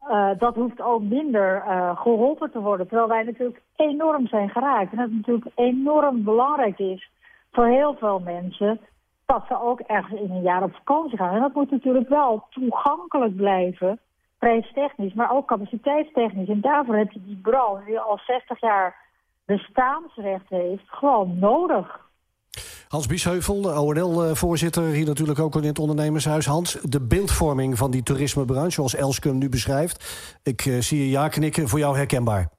[0.10, 2.88] uh, dat hoeft ook minder uh, geholpen te worden.
[2.88, 4.92] Terwijl wij natuurlijk enorm zijn geraakt.
[4.92, 7.10] En dat het natuurlijk enorm belangrijk is
[7.52, 8.80] voor heel veel mensen...
[9.26, 11.36] dat ze ook ergens in een jaar op vakantie gaan.
[11.36, 14.00] En dat moet natuurlijk wel toegankelijk blijven,
[14.40, 16.50] prijstechnisch, maar ook capaciteitstechnisch.
[16.50, 18.96] En daarvoor heb je die branche die al 60 jaar
[19.46, 22.10] bestaansrecht heeft, gewoon nodig.
[22.92, 26.46] Hans Biesheuvel, de ONL-voorzitter, hier natuurlijk ook in het ondernemershuis.
[26.46, 30.06] Hans, de beeldvorming van die toerismebranche, zoals Elske hem nu beschrijft.
[30.44, 32.50] Ik uh, zie je ja knikken, voor jou herkenbaar.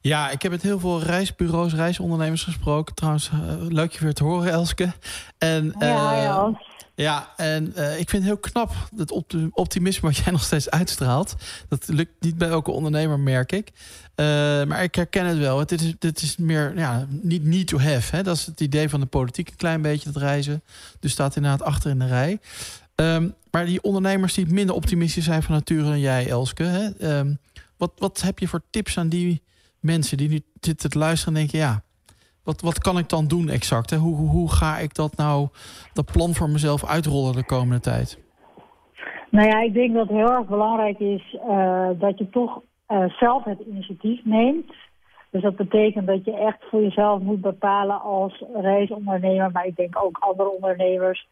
[0.00, 2.94] Ja, ik heb met heel veel reisbureaus, reisondernemers gesproken.
[2.94, 4.92] Trouwens, uh, leuk je weer te horen, Elske.
[5.38, 6.60] En, uh, ja, ja.
[7.00, 9.10] Ja, en uh, ik vind het heel knap dat
[9.52, 11.34] optimisme wat jij nog steeds uitstraalt.
[11.68, 13.70] Dat lukt niet bij elke ondernemer, merk ik.
[13.70, 14.26] Uh,
[14.64, 15.58] maar ik herken het wel.
[15.58, 18.16] Het is, is meer ja, niet need to have.
[18.16, 18.22] Hè?
[18.22, 20.62] Dat is het idee van de politiek een klein beetje, dat reizen.
[20.98, 22.40] Dus staat inderdaad achter in de rij.
[22.94, 26.62] Um, maar die ondernemers die minder optimistisch zijn van nature dan jij, Elske.
[26.62, 27.18] Hè?
[27.18, 27.38] Um,
[27.76, 29.42] wat, wat heb je voor tips aan die
[29.78, 31.58] mensen die nu zitten te luisteren en denken...
[31.58, 31.82] ja,
[32.44, 33.90] wat, wat kan ik dan doen exact?
[33.90, 33.96] Hè?
[33.96, 35.48] Hoe, hoe, hoe ga ik dat nou,
[35.92, 38.18] dat plan voor mezelf uitrollen de komende tijd?
[39.30, 43.04] Nou ja, ik denk dat het heel erg belangrijk is uh, dat je toch uh,
[43.08, 44.72] zelf het initiatief neemt.
[45.30, 50.04] Dus dat betekent dat je echt voor jezelf moet bepalen als reisondernemer, maar ik denk
[50.04, 51.26] ook andere ondernemers.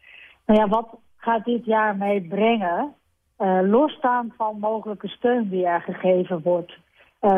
[0.45, 2.93] Nou ja, wat gaat dit jaar mee brengen?
[3.39, 6.77] Uh, losstaan van mogelijke steun die er gegeven wordt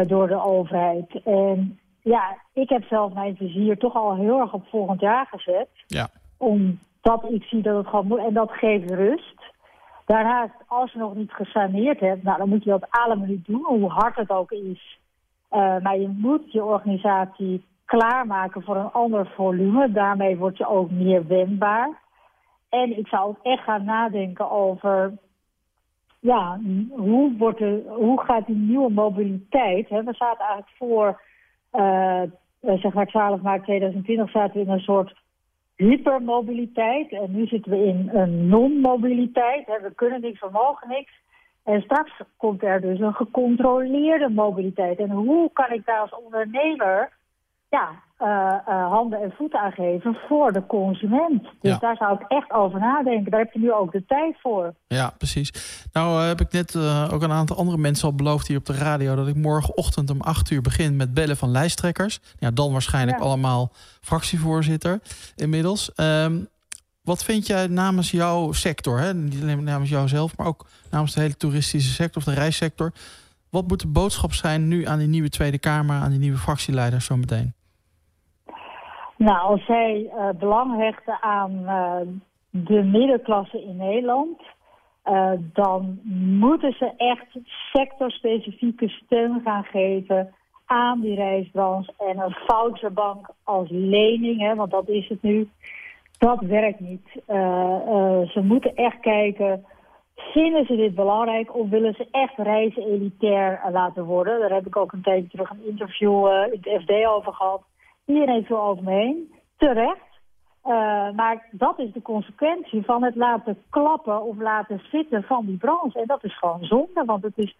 [0.08, 1.22] door de overheid.
[1.24, 5.70] En ja, ik heb zelf mijn vizier toch al heel erg op volgend jaar gezet.
[5.88, 6.10] Ja.
[6.38, 8.20] Omdat ik zie dat het gewoon moet.
[8.20, 9.42] En dat geeft rust.
[10.06, 13.66] Daarnaast, als je nog niet gesaneerd hebt, nou, dan moet je dat allemaal niet doen,
[13.66, 15.00] hoe hard het ook is.
[15.52, 19.92] Uh, maar je moet je organisatie klaarmaken voor een ander volume.
[19.92, 22.00] Daarmee word je ook meer wendbaar.
[22.70, 25.14] En ik zou ook echt gaan nadenken over...
[26.20, 26.60] Ja,
[26.90, 29.90] hoe, wordt de, hoe gaat die nieuwe mobiliteit...
[29.90, 30.04] Hè?
[30.04, 31.22] We zaten eigenlijk voor
[32.62, 35.14] zeg maar 12 maart 2020 zaten we in een soort
[35.76, 37.12] hypermobiliteit.
[37.12, 39.66] En nu zitten we in een non-mobiliteit.
[39.66, 41.12] We kunnen niks, we mogen niks.
[41.64, 45.00] En straks komt er dus een gecontroleerde mobiliteit.
[45.00, 47.12] En hoe kan ik daar als ondernemer
[47.70, 47.90] ja,
[48.22, 48.28] uh,
[48.68, 51.48] uh, handen en voeten aan geven voor de consument.
[51.62, 53.32] Dus daar zou ik echt over nadenken.
[53.32, 54.74] Daar heb je nu ook de tijd voor.
[54.88, 55.52] Ja, precies.
[55.94, 56.76] Nou uh, heb ik net
[57.12, 59.16] ook een aantal andere mensen al beloofd hier op de radio...
[59.16, 62.20] dat ik morgenochtend om 8 uur begin met bellen van lijsttrekkers.
[62.40, 63.24] Ja, dan waarschijnlijk ja.
[63.24, 65.00] allemaal fractievoorzitter
[65.36, 65.92] inmiddels.
[65.96, 66.50] Um,
[67.04, 69.14] wat vind jij namens jouw sector, hè?
[69.14, 70.38] niet alleen namens jouzelf...
[70.38, 72.92] maar ook namens de hele toeristische sector of de reissector...
[73.50, 75.96] wat moet de boodschap zijn nu aan die nieuwe Tweede Kamer...
[75.96, 77.54] aan die nieuwe fractieleiders zo meteen?
[79.22, 81.96] Nou, als zij uh, belang hechten aan uh,
[82.50, 84.42] de middenklasse in Nederland...
[85.06, 86.00] Uh, dan
[86.40, 87.26] moeten ze echt
[87.72, 90.34] sectorspecifieke steun gaan geven
[90.66, 91.94] aan die reisbranche.
[91.98, 95.50] En een voucherbank als lening, hè, want dat is het nu,
[96.18, 97.08] dat werkt niet.
[98.32, 99.66] Ze moeten echt kijken,
[100.16, 104.40] vinden ze dit belangrijk of willen ze echt reizen elitair laten worden?
[104.40, 107.62] Daar heb ik ook een tijdje terug een interview in het FD over gehad.
[108.06, 110.10] Heeft veel over me terecht.
[110.66, 115.58] Uh, maar dat is de consequentie van het laten klappen of laten zitten van die
[115.58, 116.00] branche.
[116.00, 117.56] En dat is gewoon zonde, want het is,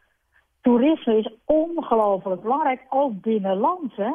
[0.62, 3.96] toerisme is ongelooflijk belangrijk, ook binnenlands.
[3.96, 4.12] Hè?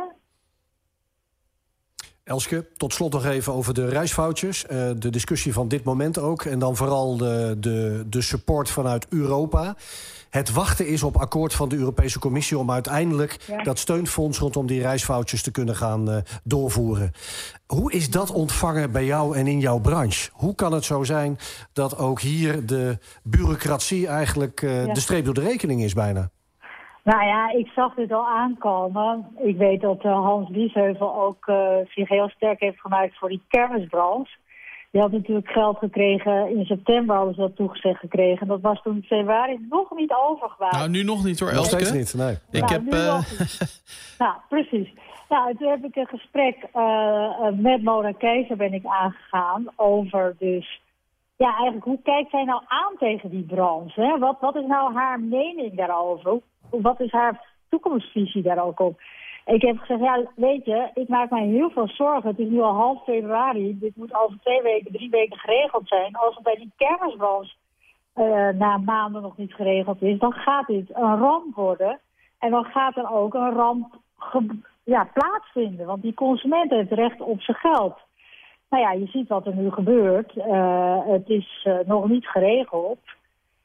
[2.27, 4.65] Elske, tot slot nog even over de reisfoutjes.
[4.65, 6.45] Uh, de discussie van dit moment ook.
[6.45, 9.77] En dan vooral de, de, de support vanuit Europa.
[10.31, 12.59] Het wachten is op akkoord van de Europese Commissie...
[12.59, 13.63] om uiteindelijk ja.
[13.63, 17.13] dat steunfonds rondom die reisfoutjes te kunnen gaan uh, doorvoeren.
[17.67, 20.31] Hoe is dat ontvangen bij jou en in jouw branche?
[20.33, 21.39] Hoe kan het zo zijn
[21.73, 24.07] dat ook hier de bureaucratie...
[24.07, 24.93] eigenlijk uh, ja.
[24.93, 26.31] de streep door de rekening is bijna?
[27.11, 29.27] Nou ja, ik zag dit al aankomen.
[29.43, 33.43] Ik weet dat uh, Hans Biesheuvel ook uh, zich heel sterk heeft gemaakt voor die
[33.49, 34.37] kermisbranche.
[34.91, 36.57] Die had natuurlijk geld gekregen.
[36.57, 38.47] In september hadden ze dat toegezegd gekregen.
[38.47, 40.73] Dat was toen in februari nog niet overgewaard.
[40.73, 41.85] Nou, nu nog niet hoor, Nog Elske.
[41.85, 42.35] steeds niet, nee.
[42.51, 42.93] Ik Nou, heb...
[42.93, 43.83] eh, nog niet.
[44.19, 44.93] nou, precies.
[45.29, 50.81] Nou, toen heb ik een gesprek uh, met Mona Keizer ben ik aangegaan over dus...
[51.37, 54.01] Ja, eigenlijk, hoe kijkt zij nou aan tegen die branche?
[54.01, 54.19] Hè?
[54.19, 56.39] Wat, wat is nou haar mening daarover?
[56.71, 59.01] Wat is haar toekomstvisie daar ook op?
[59.47, 62.31] Ik heb gezegd, ja, weet je, ik maak mij heel veel zorgen.
[62.31, 63.79] Het is nu al half februari.
[63.79, 66.17] Dit moet over twee weken, drie weken geregeld zijn.
[66.17, 67.55] Als het bij die kermisbranche
[68.17, 72.01] uh, na maanden nog niet geregeld is, dan gaat dit een ramp worden.
[72.39, 73.95] En dan gaat er ook een ramp
[74.85, 75.87] ja, plaatsvinden.
[75.87, 77.99] Want die consument heeft recht op zijn geld.
[78.71, 80.37] Nou ja, je ziet wat er nu gebeurt.
[80.37, 82.99] Uh, het is uh, nog niet geregeld.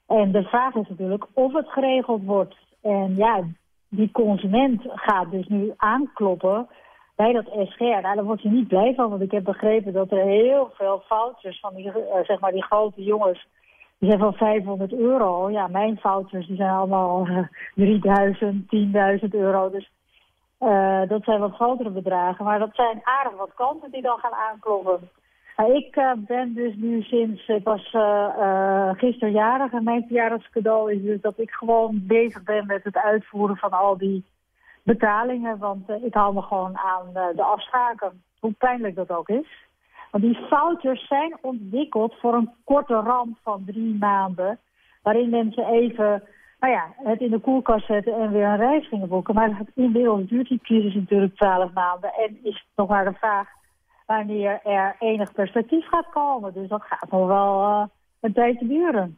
[0.07, 2.55] En de vraag is natuurlijk of het geregeld wordt.
[2.81, 3.43] En ja,
[3.89, 6.67] die consument gaat dus nu aankloppen
[7.15, 7.83] bij dat SGR.
[7.83, 11.03] Nou, daar wordt hij niet blij van, want ik heb begrepen dat er heel veel
[11.05, 13.47] foutjes van die, uh, zeg maar die grote jongens,
[13.97, 15.49] die zijn van 500 euro.
[15.49, 18.65] Ja, mijn foutjes die zijn allemaal uh, 3000,
[19.23, 19.69] 10.000 euro.
[19.69, 19.91] Dus
[20.59, 22.45] uh, dat zijn wat grotere bedragen.
[22.45, 25.09] Maar dat zijn aardig wat kanten die dan gaan aankloppen.
[25.67, 31.01] Ik uh, ben dus nu sinds, ik was uh, gisteren jarig en mijn verjaardagscadeau is
[31.01, 34.25] dus dat ik gewoon bezig ben met het uitvoeren van al die
[34.83, 35.57] betalingen.
[35.57, 39.47] Want ik hou me gewoon aan de afspraken, hoe pijnlijk dat ook is.
[40.11, 44.59] Want die fouters zijn ontwikkeld voor een korte ramp van drie maanden.
[45.01, 46.23] Waarin mensen even
[46.59, 49.35] nou ja, het in de koelkast zetten en weer een reis gingen boeken.
[49.35, 52.13] Maar inmiddels duurt die crisis natuurlijk twaalf maanden.
[52.13, 53.47] En is nog maar de vraag
[54.15, 56.53] wanneer er enig perspectief gaat komen.
[56.53, 57.83] Dus dat gaat nog wel uh,
[58.19, 59.17] een tijdje duren.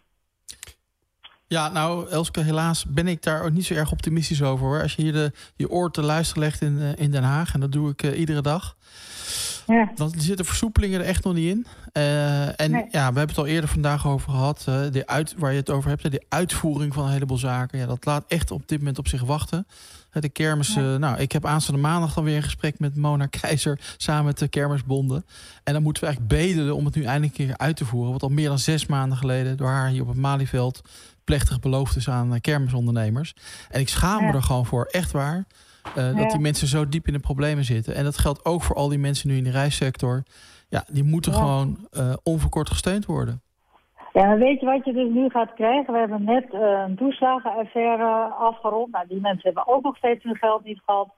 [1.47, 4.65] Ja, nou Elske, helaas ben ik daar ook niet zo erg optimistisch over.
[4.65, 4.81] Hoor.
[4.81, 7.59] Als je hier de, je oor te luisteren legt in, uh, in Den Haag, en
[7.59, 8.75] dat doe ik uh, iedere dag...
[9.67, 9.91] Ja.
[9.95, 11.65] Dan zitten versoepelingen er echt nog niet in.
[11.93, 12.85] Uh, en nee.
[12.89, 14.65] ja, we hebben het al eerder vandaag over gehad.
[14.69, 17.79] Uh, de uit, waar je het over hebt, de uitvoering van een heleboel zaken.
[17.79, 19.67] Ja, dat laat echt op dit moment op zich wachten.
[20.19, 23.79] De kermis, uh, nou, ik heb aanstaande maandag dan weer een gesprek met Mona Keizer
[23.97, 25.25] samen met de kermisbonden.
[25.63, 28.11] En dan moeten we eigenlijk bedelen om het nu eindelijk een keer uit te voeren.
[28.11, 30.81] Wat al meer dan zes maanden geleden door haar hier op het Malieveld
[31.23, 33.35] plechtig beloofd is aan kermisondernemers.
[33.69, 34.33] En ik schaam me ja.
[34.33, 35.45] er gewoon voor, echt waar.
[35.87, 36.13] Uh, ja.
[36.13, 37.95] Dat die mensen zo diep in de problemen zitten.
[37.95, 40.23] En dat geldt ook voor al die mensen nu in de reissector.
[40.69, 43.41] Ja, die moeten gewoon uh, onverkort gesteund worden.
[44.13, 45.93] Ja, maar weet je wat je dus nu gaat krijgen?
[45.93, 48.91] We hebben net uh, een toeslagenaffaire afgerond.
[48.91, 51.09] Nou, die mensen hebben ook nog steeds hun geld niet gehad.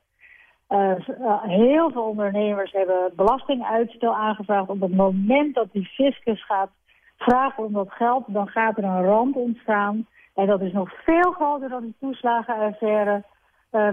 [1.41, 4.69] heel veel ondernemers hebben belastinguitstel aangevraagd.
[4.69, 6.69] Op het moment dat die fiscus gaat
[7.17, 10.08] vragen om dat geld, dan gaat er een ramp ontstaan.
[10.34, 13.23] En dat is nog veel groter dan die toeslagenaffaire.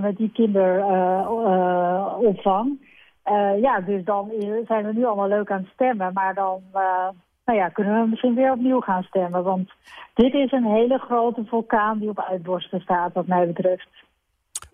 [0.01, 2.91] Met die kinderopvang.
[3.61, 4.31] Ja, dus dan
[4.67, 6.13] zijn we nu allemaal leuk aan het stemmen.
[6.13, 6.63] Maar dan
[7.45, 9.43] nou ja, kunnen we misschien weer opnieuw gaan stemmen.
[9.43, 9.71] Want
[10.15, 13.89] dit is een hele grote vulkaan die op uitborsten staat, wat mij betreft.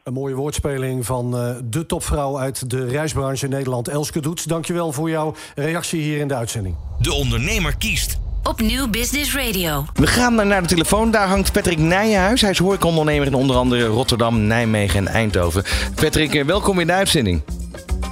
[0.04, 1.30] Een mooie woordspeling van
[1.64, 4.44] de topvrouw uit de reisbranche in Nederland, Elske Doets.
[4.44, 6.76] Dankjewel voor jouw reactie hier in de uitzending.
[6.98, 9.84] De ondernemer kiest op Nieuw Business Radio.
[9.94, 11.10] We gaan naar de telefoon.
[11.10, 12.40] Daar hangt Patrick Nijenhuis.
[12.40, 15.64] Hij is horecaondernemer in onder andere Rotterdam, Nijmegen en Eindhoven.
[15.94, 17.42] Patrick, welkom in de uitzending.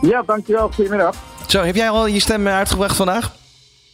[0.02, 0.70] Ja, dankjewel.
[0.72, 1.16] Goedemiddag.
[1.46, 3.32] Zo, heb jij al je stem uitgebracht vandaag?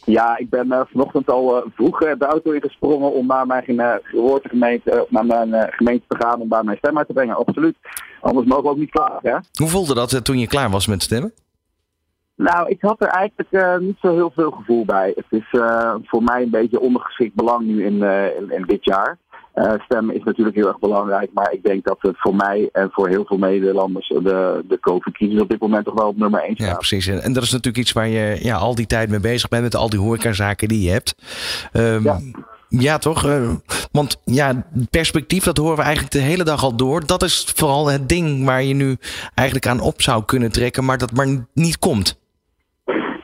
[0.05, 3.63] Ja, ik ben uh, vanochtend al uh, vroeg uh, de auto ingesprongen om naar mijn
[4.03, 7.35] geboortegemeente, naar mijn gemeente te gaan om daar mijn stem uit te brengen.
[7.35, 7.75] Absoluut.
[8.21, 9.19] Anders mogen we ook niet klaar.
[9.21, 9.37] Hè?
[9.53, 11.33] Hoe voelde dat toen je klaar was met stemmen?
[12.35, 15.13] Nou, ik had er eigenlijk niet zo heel veel gevoel bij.
[15.15, 15.47] Het is
[16.03, 18.03] voor mij een beetje ondergeschikt belang nu in,
[18.37, 19.17] in, in, dit jaar.
[19.77, 23.07] Stemmen is natuurlijk heel erg belangrijk, maar ik denk dat het voor mij en voor
[23.07, 26.67] heel veel Nederlanders de, de COVID-crisis op dit moment toch wel op nummer 1 staat.
[26.67, 27.07] Ja, precies.
[27.07, 29.75] En dat is natuurlijk iets waar je ja, al die tijd mee bezig bent met
[29.75, 31.15] al die horecazaken die je hebt.
[31.73, 32.19] Um, ja.
[32.79, 33.25] Ja, toch?
[33.25, 33.49] Uh,
[33.91, 37.05] want ja, perspectief, dat horen we eigenlijk de hele dag al door.
[37.05, 38.97] Dat is vooral het ding waar je nu
[39.33, 42.21] eigenlijk aan op zou kunnen trekken, maar dat maar niet komt.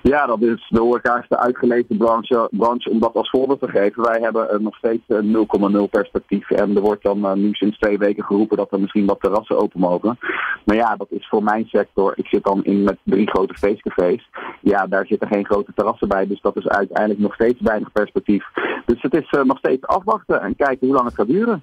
[0.10, 4.04] Ja, dat is de horeca's uitgeleefde branche, branche om dat als voorbeeld te geven.
[4.04, 6.52] Wij hebben uh, nog steeds 0,0 perspectief.
[6.52, 9.58] En er wordt dan uh, nu sinds twee weken geroepen dat er misschien wat terrassen
[9.58, 10.18] open mogen.
[10.66, 12.14] Maar ja, dat is voor mijn sector.
[12.16, 14.30] Ik zit dan in met drie grote feestcafés.
[14.62, 16.28] Ja, daar zitten geen grote terrassen bij.
[16.28, 18.46] Dus dat is uiteindelijk nog steeds weinig perspectief.
[18.86, 21.60] Dus het is nog steeds afwachten en kijken hoe lang het gaat duren.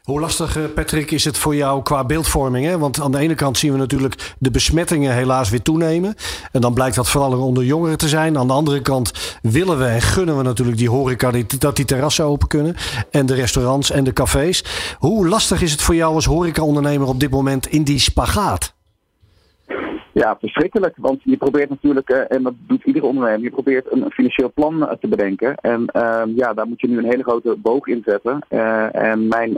[0.00, 2.66] Hoe lastig, Patrick, is het voor jou qua beeldvorming?
[2.66, 2.78] Hè?
[2.78, 6.14] Want aan de ene kant zien we natuurlijk de besmettingen helaas weer toenemen.
[6.52, 8.38] En dan blijkt dat vooral onder jongeren te zijn.
[8.38, 12.24] Aan de andere kant willen we en gunnen we natuurlijk die horeca dat die terrassen
[12.24, 12.76] open kunnen.
[13.10, 14.64] En de restaurants en de cafés.
[14.98, 18.74] Hoe lastig is het voor jou als horecaondernemer op dit moment in die spagaat?
[20.12, 20.94] Ja, verschrikkelijk.
[20.96, 24.76] Want je probeert natuurlijk, uh, en dat doet iedere ondernemer, je probeert een, financieel plan
[24.76, 25.54] uh, te bedenken.
[25.54, 28.38] En uh, ja, daar moet je nu een hele grote boog in zetten.
[28.92, 29.56] en mijn,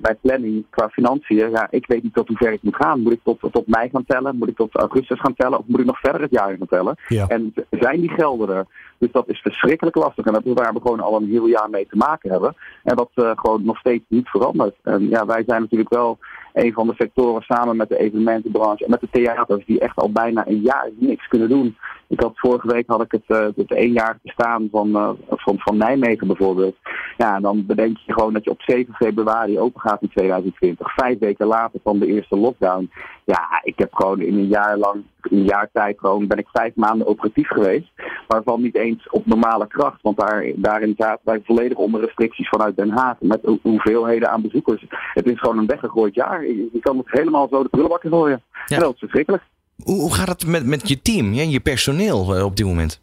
[0.00, 3.00] mijn planning qua financiën, ja, ik weet niet tot hoe ver ik moet gaan.
[3.00, 4.36] Moet ik tot, tot mei gaan tellen?
[4.36, 5.58] Moet ik tot augustus gaan tellen?
[5.58, 6.96] Of moet ik nog verder het jaar gaan tellen?
[7.08, 7.26] Ja.
[7.26, 8.66] En zijn die gelden er?
[8.98, 10.24] Dus dat is verschrikkelijk lastig.
[10.24, 12.54] En dat is waar we gewoon al een heel jaar mee te maken hebben.
[12.82, 14.76] En dat gewoon nog steeds niet verandert.
[14.82, 16.18] En ja, wij zijn natuurlijk wel
[16.52, 20.12] een van de sectoren samen met de evenementenbranche en met de theaters die echt al
[20.12, 21.76] bijna een jaar niks kunnen doen.
[22.06, 25.76] Ik had vorige week had ik het, uh, het één bestaan van, uh, van, van
[25.76, 26.76] Nijmegen bijvoorbeeld.
[27.18, 30.94] Ja, en dan bedenk je gewoon dat je op 7 februari open gaat in 2020.
[30.94, 32.90] Vijf weken later van de eerste lockdown.
[33.24, 36.48] Ja, ik heb gewoon in een jaar lang, in een jaar tijd gewoon, ben ik
[36.52, 37.90] vijf maanden operatief geweest.
[38.26, 40.02] Waarvan niet eens op normale kracht.
[40.02, 43.16] Want daar, daarin zaten wij volledig onder restricties vanuit Den Haag.
[43.20, 44.84] Met hoeveelheden aan bezoekers.
[45.14, 46.46] Het is gewoon een weggegooid jaar.
[46.46, 48.42] Je, kan het helemaal zo de prullenbakken gooien.
[48.66, 48.76] Ja.
[48.76, 49.42] En dat is verschrikkelijk.
[49.84, 53.00] Hoe, gaat het met, met je team, ja, je personeel eh, op dit moment?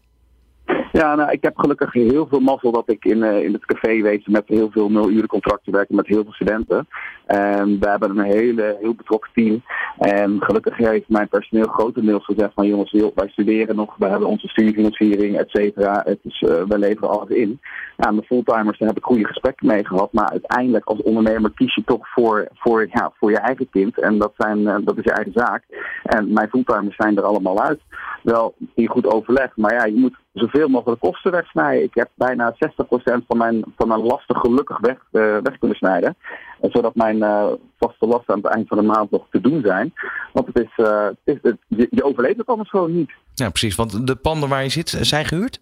[0.95, 4.31] Ja, nou, ik heb gelukkig heel veel mazzel dat ik in, uh, in het caféwezen
[4.31, 6.87] met heel veel nul contracten werk met heel veel studenten.
[7.25, 9.63] En we hebben een hele, heel betrokken team.
[9.97, 14.47] En gelukkig heeft mijn personeel grotendeels gezegd van jongens, wij studeren nog, we hebben onze
[14.47, 16.01] studiefinanciering, et cetera.
[16.05, 17.59] Het is, uh, we leveren alles in.
[17.97, 20.13] Ja, mijn fulltimers, daar heb ik goede gesprekken mee gehad.
[20.13, 23.99] Maar uiteindelijk als ondernemer kies je toch voor, voor, ja, voor je eigen kind.
[23.99, 25.63] En dat, zijn, uh, dat is je eigen zaak.
[26.03, 27.79] En mijn fulltimers zijn er allemaal uit.
[28.23, 31.83] Wel in goed overleg, maar ja, je moet zoveel mogelijk kosten wegsnijden.
[31.83, 32.55] Ik heb bijna 60%
[33.27, 36.15] van mijn, van mijn lasten gelukkig weg, uh, weg kunnen snijden.
[36.61, 37.45] zodat mijn uh,
[37.79, 39.93] vaste lasten aan het eind van de maand nog te doen zijn.
[40.33, 43.11] Want het is, uh, het is je, je, overleeft het anders gewoon niet.
[43.33, 43.75] Ja, precies.
[43.75, 45.59] Want de panden waar je zit, zijn gehuurd?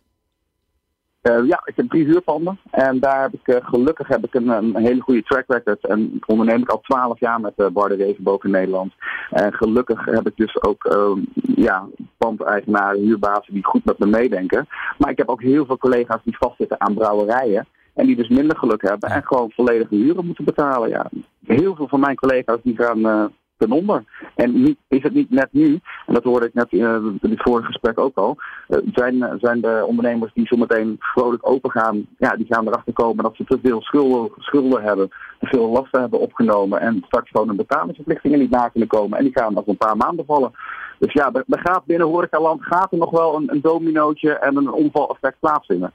[1.24, 2.60] Uh, ja, ik heb drie huurpanden.
[2.72, 5.88] En daar heb ik uh, gelukkig heb ik een, een, hele goede track record.
[5.88, 8.94] En onderneem ik al twaalf jaar met uh, Barde Regenboog in Nederland.
[9.30, 11.24] En gelukkig heb ik dus ook uh,
[11.56, 14.68] ja, pandeigenaren, huurbazen die goed met me meedenken.
[14.98, 17.68] Maar ik heb ook heel veel collega's die vastzitten aan brouwerijen.
[17.94, 20.90] En die dus minder geluk hebben en gewoon volledige huren moeten betalen.
[20.90, 21.10] Ja,
[21.46, 23.32] heel veel van mijn collega's die gaan
[23.64, 24.04] ten onder.
[24.36, 28.00] En is het niet net nu, en dat hoorde ik net in, het vorige gesprek
[28.00, 28.38] ook al,
[28.68, 33.24] uh, zijn, zijn de ondernemers die zometeen vrolijk open gaan, ja, die gaan erachter komen
[33.24, 35.08] dat ze te veel schulden, schulden hebben,
[35.40, 39.18] te veel lasten hebben opgenomen en straks gewoon een betalingsverplichtingen niet na kunnen komen.
[39.18, 40.52] En die gaan als een paar maanden vallen.
[41.00, 44.72] Dus ja, er, gaat binnen horecaland gaat er nog wel een, een dominootje en een
[44.72, 45.94] omvaleffect plaatsvinden.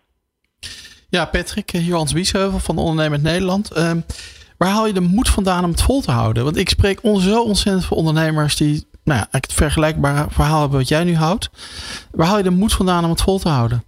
[1.10, 3.76] Ja, Patrick, hier Hans Biesheuvel van Ondernemend Nederland.
[3.76, 3.90] Uh,
[4.58, 6.44] Waar haal je de moed vandaan om het vol te houden?
[6.44, 10.78] Want ik spreek on zo ontzettend veel ondernemers die nou ja, het vergelijkbare verhaal hebben
[10.78, 11.50] wat jij nu houdt.
[12.10, 13.82] Waar haal je de moed vandaan om het vol te houden?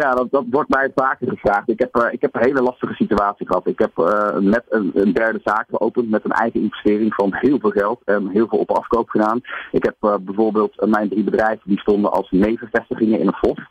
[0.00, 1.68] Ja, dat, dat wordt mij vaker gevraagd.
[1.68, 3.66] Ik heb, uh, ik heb een hele lastige situatie gehad.
[3.66, 7.58] Ik heb uh, net een, een, derde zaak geopend met een eigen investering van heel
[7.58, 9.40] veel geld en heel veel op afkoop gedaan.
[9.70, 13.68] Ik heb uh, bijvoorbeeld mijn drie bedrijven die stonden als nevenvestigingen in een FOS.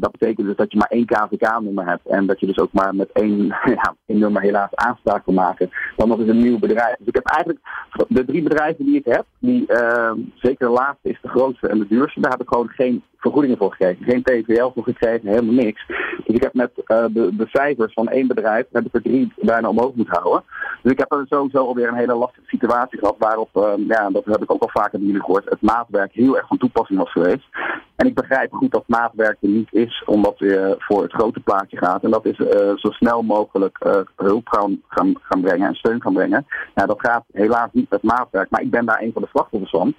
[0.00, 2.94] dat betekent dus dat je maar één KVK-nummer hebt en dat je dus ook maar
[2.94, 3.46] met één,
[3.80, 5.70] ja, één nummer helaas aanspraak kan maken.
[5.96, 6.96] Dan nog eens een nieuw bedrijf.
[6.98, 7.66] Dus ik heb eigenlijk
[8.08, 9.64] de drie bedrijven die ik heb, die
[10.34, 13.58] zeker de laatste is de grootste en de duurste, daar heb ik gewoon geen vergoedingen
[13.58, 14.04] voor gekregen.
[14.04, 15.86] Geen TVL voor gekregen, helemaal niks.
[16.24, 19.94] Dus ik heb met uh, de, cijfers van één bedrijf, heb ik er bijna omhoog
[19.94, 20.44] moeten houden.
[20.82, 24.24] Dus ik heb er sowieso alweer een hele lastige situatie gehad, waarop, uh, ja, dat
[24.24, 27.12] heb ik ook al vaker bij jullie gehoord, het maatwerk heel erg van toepassing was
[27.12, 27.46] geweest.
[27.96, 31.76] En ik begrijp goed dat maatwerk er niet is, omdat je voor het grote plaatje
[31.76, 32.04] gaat.
[32.04, 33.78] En dat is uh, zo snel mogelijk
[34.16, 36.46] hulp gaan, gaan, brengen en steun gaan brengen.
[36.74, 39.70] Ja, dat gaat helaas niet met maatwerk, maar ik ben daar een van de slachtoffers
[39.70, 39.94] van.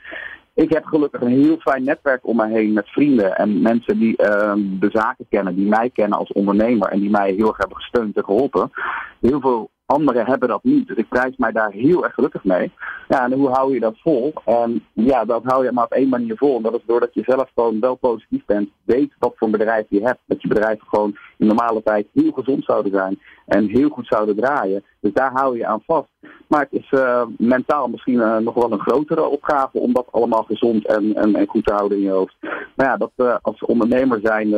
[0.57, 4.17] Ik heb gelukkig een heel fijn netwerk om me heen met vrienden en mensen die
[4.17, 7.77] ehm, de zaken kennen, die mij kennen als ondernemer en die mij heel erg hebben
[7.77, 8.71] gesteund en geholpen.
[9.19, 10.87] Heel veel anderen hebben dat niet.
[10.87, 12.71] Dus ik prijs mij daar heel erg gelukkig mee.
[13.07, 14.33] Ja, en hoe hou je dat vol?
[14.45, 16.57] En ja, dat hou je maar op één manier vol.
[16.57, 18.69] En dat is doordat je zelf gewoon wel positief bent.
[18.83, 20.19] Weet wat voor bedrijf je hebt.
[20.25, 23.19] Dat je bedrijven gewoon in normale tijd heel gezond zouden zijn.
[23.45, 24.83] En heel goed zouden draaien.
[24.99, 26.09] Dus daar hou je aan vast.
[26.47, 30.43] Maar het is uh, mentaal misschien uh, nog wel een grotere opgave om dat allemaal
[30.43, 32.35] gezond en, en, en goed te houden in je hoofd.
[32.75, 34.49] Maar ja, dat, uh, als ondernemer zijn,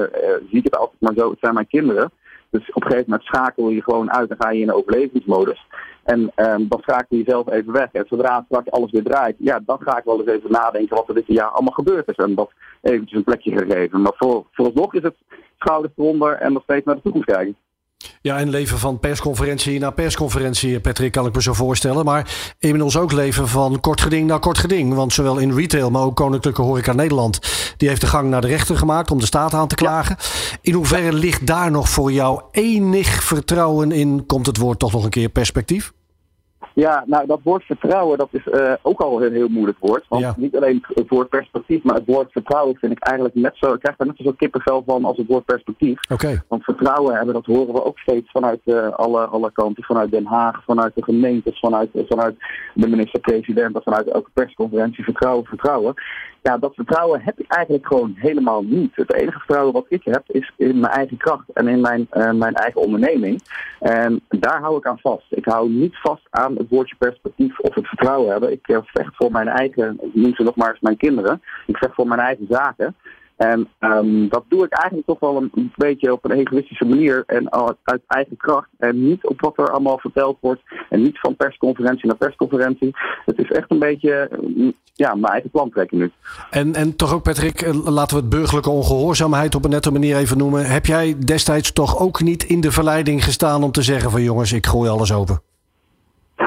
[0.50, 1.30] zie ik het altijd maar zo.
[1.30, 2.12] Het zijn mijn kinderen.
[2.50, 5.68] Dus op een gegeven moment schakel je gewoon uit en ga je in een overlevingsmodus.
[6.04, 7.92] En um, dan schakel je jezelf even weg.
[7.92, 11.08] En zodra straks alles weer draait, ja, dan ga ik wel eens even nadenken wat
[11.08, 12.16] er dit jaar allemaal gebeurd is.
[12.16, 14.02] En dat eventjes een plekje gegeven.
[14.02, 15.16] Maar voor, vooralsnog is het
[15.58, 17.56] schouders eronder en nog steeds naar de toekomst kijken.
[18.22, 22.06] Ja, en leven van persconferentie naar persconferentie, Patrick, kan ik me zo voorstellen.
[22.06, 24.94] Maar inmiddels ook leven van kort geding naar kort geding.
[24.94, 27.40] Want zowel in retail, maar ook Koninklijke Horeca Nederland...
[27.78, 30.18] die heeft de gang naar de rechter gemaakt om de staat aan te klagen.
[30.62, 34.26] In hoeverre ligt daar nog voor jou enig vertrouwen in...
[34.26, 35.92] komt het woord toch nog een keer perspectief?
[36.74, 40.06] Ja, nou dat woord vertrouwen, dat is uh, ook al een heel moeilijk woord.
[40.08, 40.34] Want ja.
[40.38, 43.80] niet alleen het woord perspectief, maar het woord vertrouwen vind ik eigenlijk net zo, ik
[43.80, 46.00] krijg daar net zo kippenvel van als het woord perspectief.
[46.10, 46.42] Okay.
[46.48, 49.84] Want vertrouwen hebben, dat horen we ook steeds vanuit uh, alle, alle kanten.
[49.84, 52.36] Vanuit Den Haag, vanuit de gemeentes, vanuit, vanuit
[52.74, 55.04] de minister-president, vanuit elke persconferentie.
[55.04, 55.94] Vertrouwen, vertrouwen.
[56.42, 58.96] Ja, dat vertrouwen heb ik eigenlijk gewoon helemaal niet.
[58.96, 62.32] Het enige vertrouwen wat ik heb is in mijn eigen kracht en in mijn, uh,
[62.32, 63.42] mijn eigen onderneming.
[63.80, 65.26] En daar hou ik aan vast.
[65.30, 68.52] Ik hou niet vast aan het woordje perspectief of het vertrouwen hebben.
[68.52, 71.42] Ik vecht voor mijn eigen, noem ze nog maar eens mijn kinderen.
[71.66, 72.96] Ik vecht voor mijn eigen zaken.
[73.36, 77.52] En um, dat doe ik eigenlijk toch wel een, beetje op een egoïstische manier en
[77.84, 78.68] uit eigen kracht.
[78.78, 80.62] En niet op wat er allemaal verteld wordt.
[80.90, 82.96] En niet van persconferentie naar persconferentie.
[83.26, 84.30] Het is echt een beetje
[84.94, 86.12] ja, mijn eigen plan trekken nu.
[86.50, 90.38] En, en toch ook, Patrick, laten we het burgerlijke ongehoorzaamheid op een nette manier even
[90.38, 90.66] noemen.
[90.66, 94.54] Heb jij destijds toch ook niet in de verleiding gestaan om te zeggen van jongens,
[94.54, 95.49] ik gooi alles open?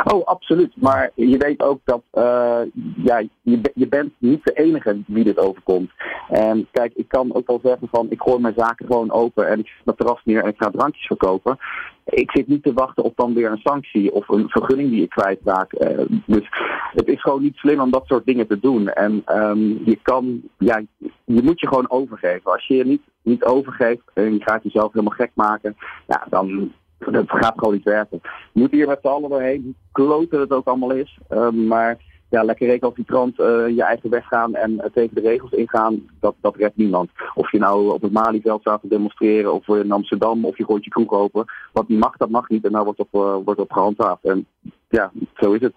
[0.05, 0.73] Oh, absoluut.
[0.75, 2.61] Maar je weet ook dat uh,
[2.97, 5.91] ja, je, je bent niet de enige wie dit overkomt.
[6.29, 9.59] En kijk, ik kan ook wel zeggen van ik gooi mijn zaken gewoon open en
[9.59, 11.59] ik zet mijn terras neer en ik ga drankjes verkopen.
[12.05, 15.11] Ik zit niet te wachten op dan weer een sanctie of een vergunning die ik
[15.11, 15.73] kwijtraak.
[15.73, 16.49] Uh, dus
[16.93, 18.89] het is gewoon niet slim om dat soort dingen te doen.
[18.89, 20.83] En um, je kan, ja,
[21.25, 22.53] je moet je gewoon overgeven.
[22.53, 25.77] Als je je niet, niet overgeeft en je gaat jezelf helemaal gek maken,
[26.07, 26.73] ja, dan,
[27.11, 28.21] dat gaat gewoon niet werken.
[28.53, 31.19] Je moet hier met z'n allen doorheen, kloten het ook allemaal is.
[31.31, 31.99] Um, maar
[32.33, 36.35] ja, lekker recalcitrant uh, je eigen weg gaan en uh, tegen de regels ingaan, dat,
[36.41, 37.11] dat redt niemand.
[37.35, 40.85] Of je nou op het Malieveld staat te demonstreren, of in Amsterdam, of je gooit
[40.85, 41.45] je kroeg open.
[41.73, 42.65] Wat niet mag, dat mag niet.
[42.65, 44.25] En daar wordt op, uh, wordt op gehandhaafd.
[44.25, 44.47] En
[44.89, 45.75] ja, zo is het.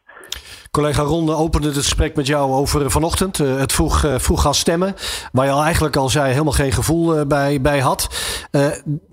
[0.72, 3.38] Collega Ronde opende het gesprek met jou over vanochtend.
[3.38, 4.94] Het vroeg, vroeg gaan stemmen.
[5.32, 8.08] Waar je al eigenlijk al zei, helemaal geen gevoel bij, bij had.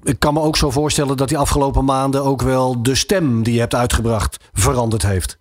[0.03, 3.55] ik kan me ook zo voorstellen dat die afgelopen maanden ook wel de stem die
[3.55, 5.41] je hebt uitgebracht veranderd heeft.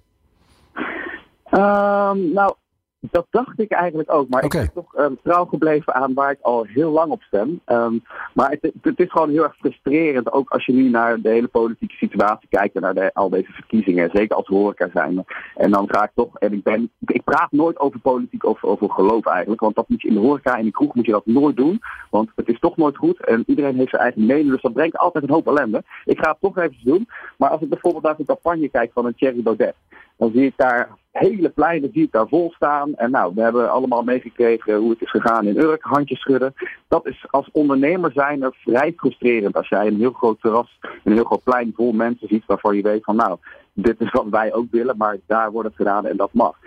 [1.51, 2.53] Um, nou,
[3.01, 4.29] dat dacht ik eigenlijk ook.
[4.29, 4.63] Maar okay.
[4.63, 7.61] ik ben toch um, trouw gebleven aan waar ik al heel lang op stem.
[7.65, 10.31] Um, maar het, het, is gewoon heel erg frustrerend.
[10.31, 12.75] Ook als je nu naar de hele politieke situatie kijkt.
[12.75, 14.09] En naar de, al deze verkiezingen.
[14.13, 15.25] Zeker als horeca zijn.
[15.55, 16.37] En dan ga ik toch.
[16.39, 19.61] En ik, ben, ik praat nooit over politiek of over geloof eigenlijk.
[19.61, 21.81] Want dat moet je in de horeca, in de kroeg moet je dat nooit doen.
[22.09, 23.25] Want het is toch nooit goed.
[23.25, 24.49] En iedereen heeft zijn eigen mening.
[24.49, 25.83] Dus dat brengt altijd een hoop ellende.
[26.05, 27.07] Ik ga het toch even doen.
[27.37, 29.75] Maar als ik bijvoorbeeld naar een campagne kijk van een Thierry Baudet.
[30.21, 32.95] Dan zie ik daar hele pleinen zie ik daar vol staan.
[32.95, 36.53] En nou, we hebben allemaal meegekregen hoe het is gegaan in Urk, handjes schudden.
[36.87, 41.13] Dat is als ondernemer zijn er vrij frustrerend als jij een heel groot terras, een
[41.13, 43.37] heel groot plein vol mensen ziet waarvan je weet van nou,
[43.73, 46.57] dit is wat wij ook willen, maar daar wordt het gedaan en dat mag.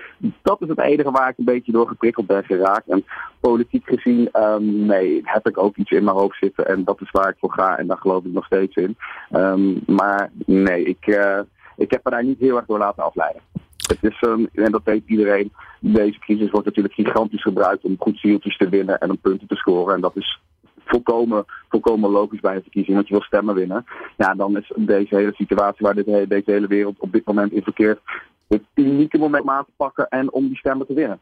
[0.43, 2.89] Dat is het enige waar ik een beetje door geprikkeld ben geraakt.
[2.89, 3.05] En
[3.41, 7.11] politiek gezien, um, nee, heb ik ook iets in mijn hoofd zitten en dat is
[7.11, 8.97] waar ik voor ga en daar geloof ik nog steeds in.
[9.33, 11.41] Um, maar nee, ik, uh,
[11.77, 13.43] ik heb me daar niet heel erg door laten afleiden.
[13.87, 18.19] Het is, um, en dat weet iedereen, deze crisis wordt natuurlijk gigantisch gebruikt om goed
[18.19, 19.95] zieltjes te winnen en om punten te scoren.
[19.95, 20.41] En dat is
[20.85, 23.85] volkomen, volkomen logisch bij een verkiezing, want je wil stemmen winnen.
[24.17, 27.63] Ja, dan is deze hele situatie waar dit, deze hele wereld op dit moment in
[27.63, 28.01] verkeert,
[28.49, 31.21] het unieke moment om aan te pakken en om die stemmen te winnen.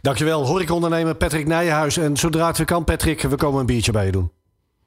[0.00, 1.96] Dankjewel, horecaondernemer Patrick Nijenhuis.
[1.96, 4.30] En zodra het weer kan, Patrick, we komen een biertje bij je doen.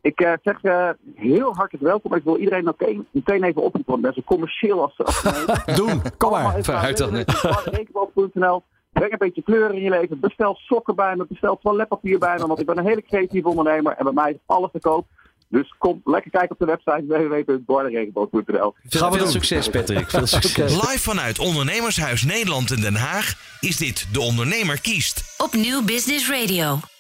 [0.04, 2.14] Ik uh, zeg uh, heel hartelijk welkom.
[2.14, 3.92] Ik wil iedereen meteen, meteen even oproepen.
[3.92, 6.64] Want ben zo commercieel als ze Doen, kom maar.
[6.64, 7.16] Vooruit dan.
[7.64, 10.20] Rekenboog.nl Breng een beetje kleur in je leven.
[10.20, 11.26] Bestel sokken bij me.
[11.30, 12.48] Bestel toiletpapier bij me.
[12.48, 13.96] Want ik ben een hele creatieve ondernemer.
[13.98, 15.08] En bij mij is alles te koop.
[15.48, 18.74] Dus kom lekker kijken op de website www.bordenregenboog.nl.
[18.84, 20.10] Veel, veel succes, Patrick.
[20.10, 20.74] Veel succes.
[20.74, 25.36] Live vanuit Ondernemershuis Nederland in Den Haag is dit De Ondernemer kiest.
[25.38, 26.93] Op Nieuw Business Radio.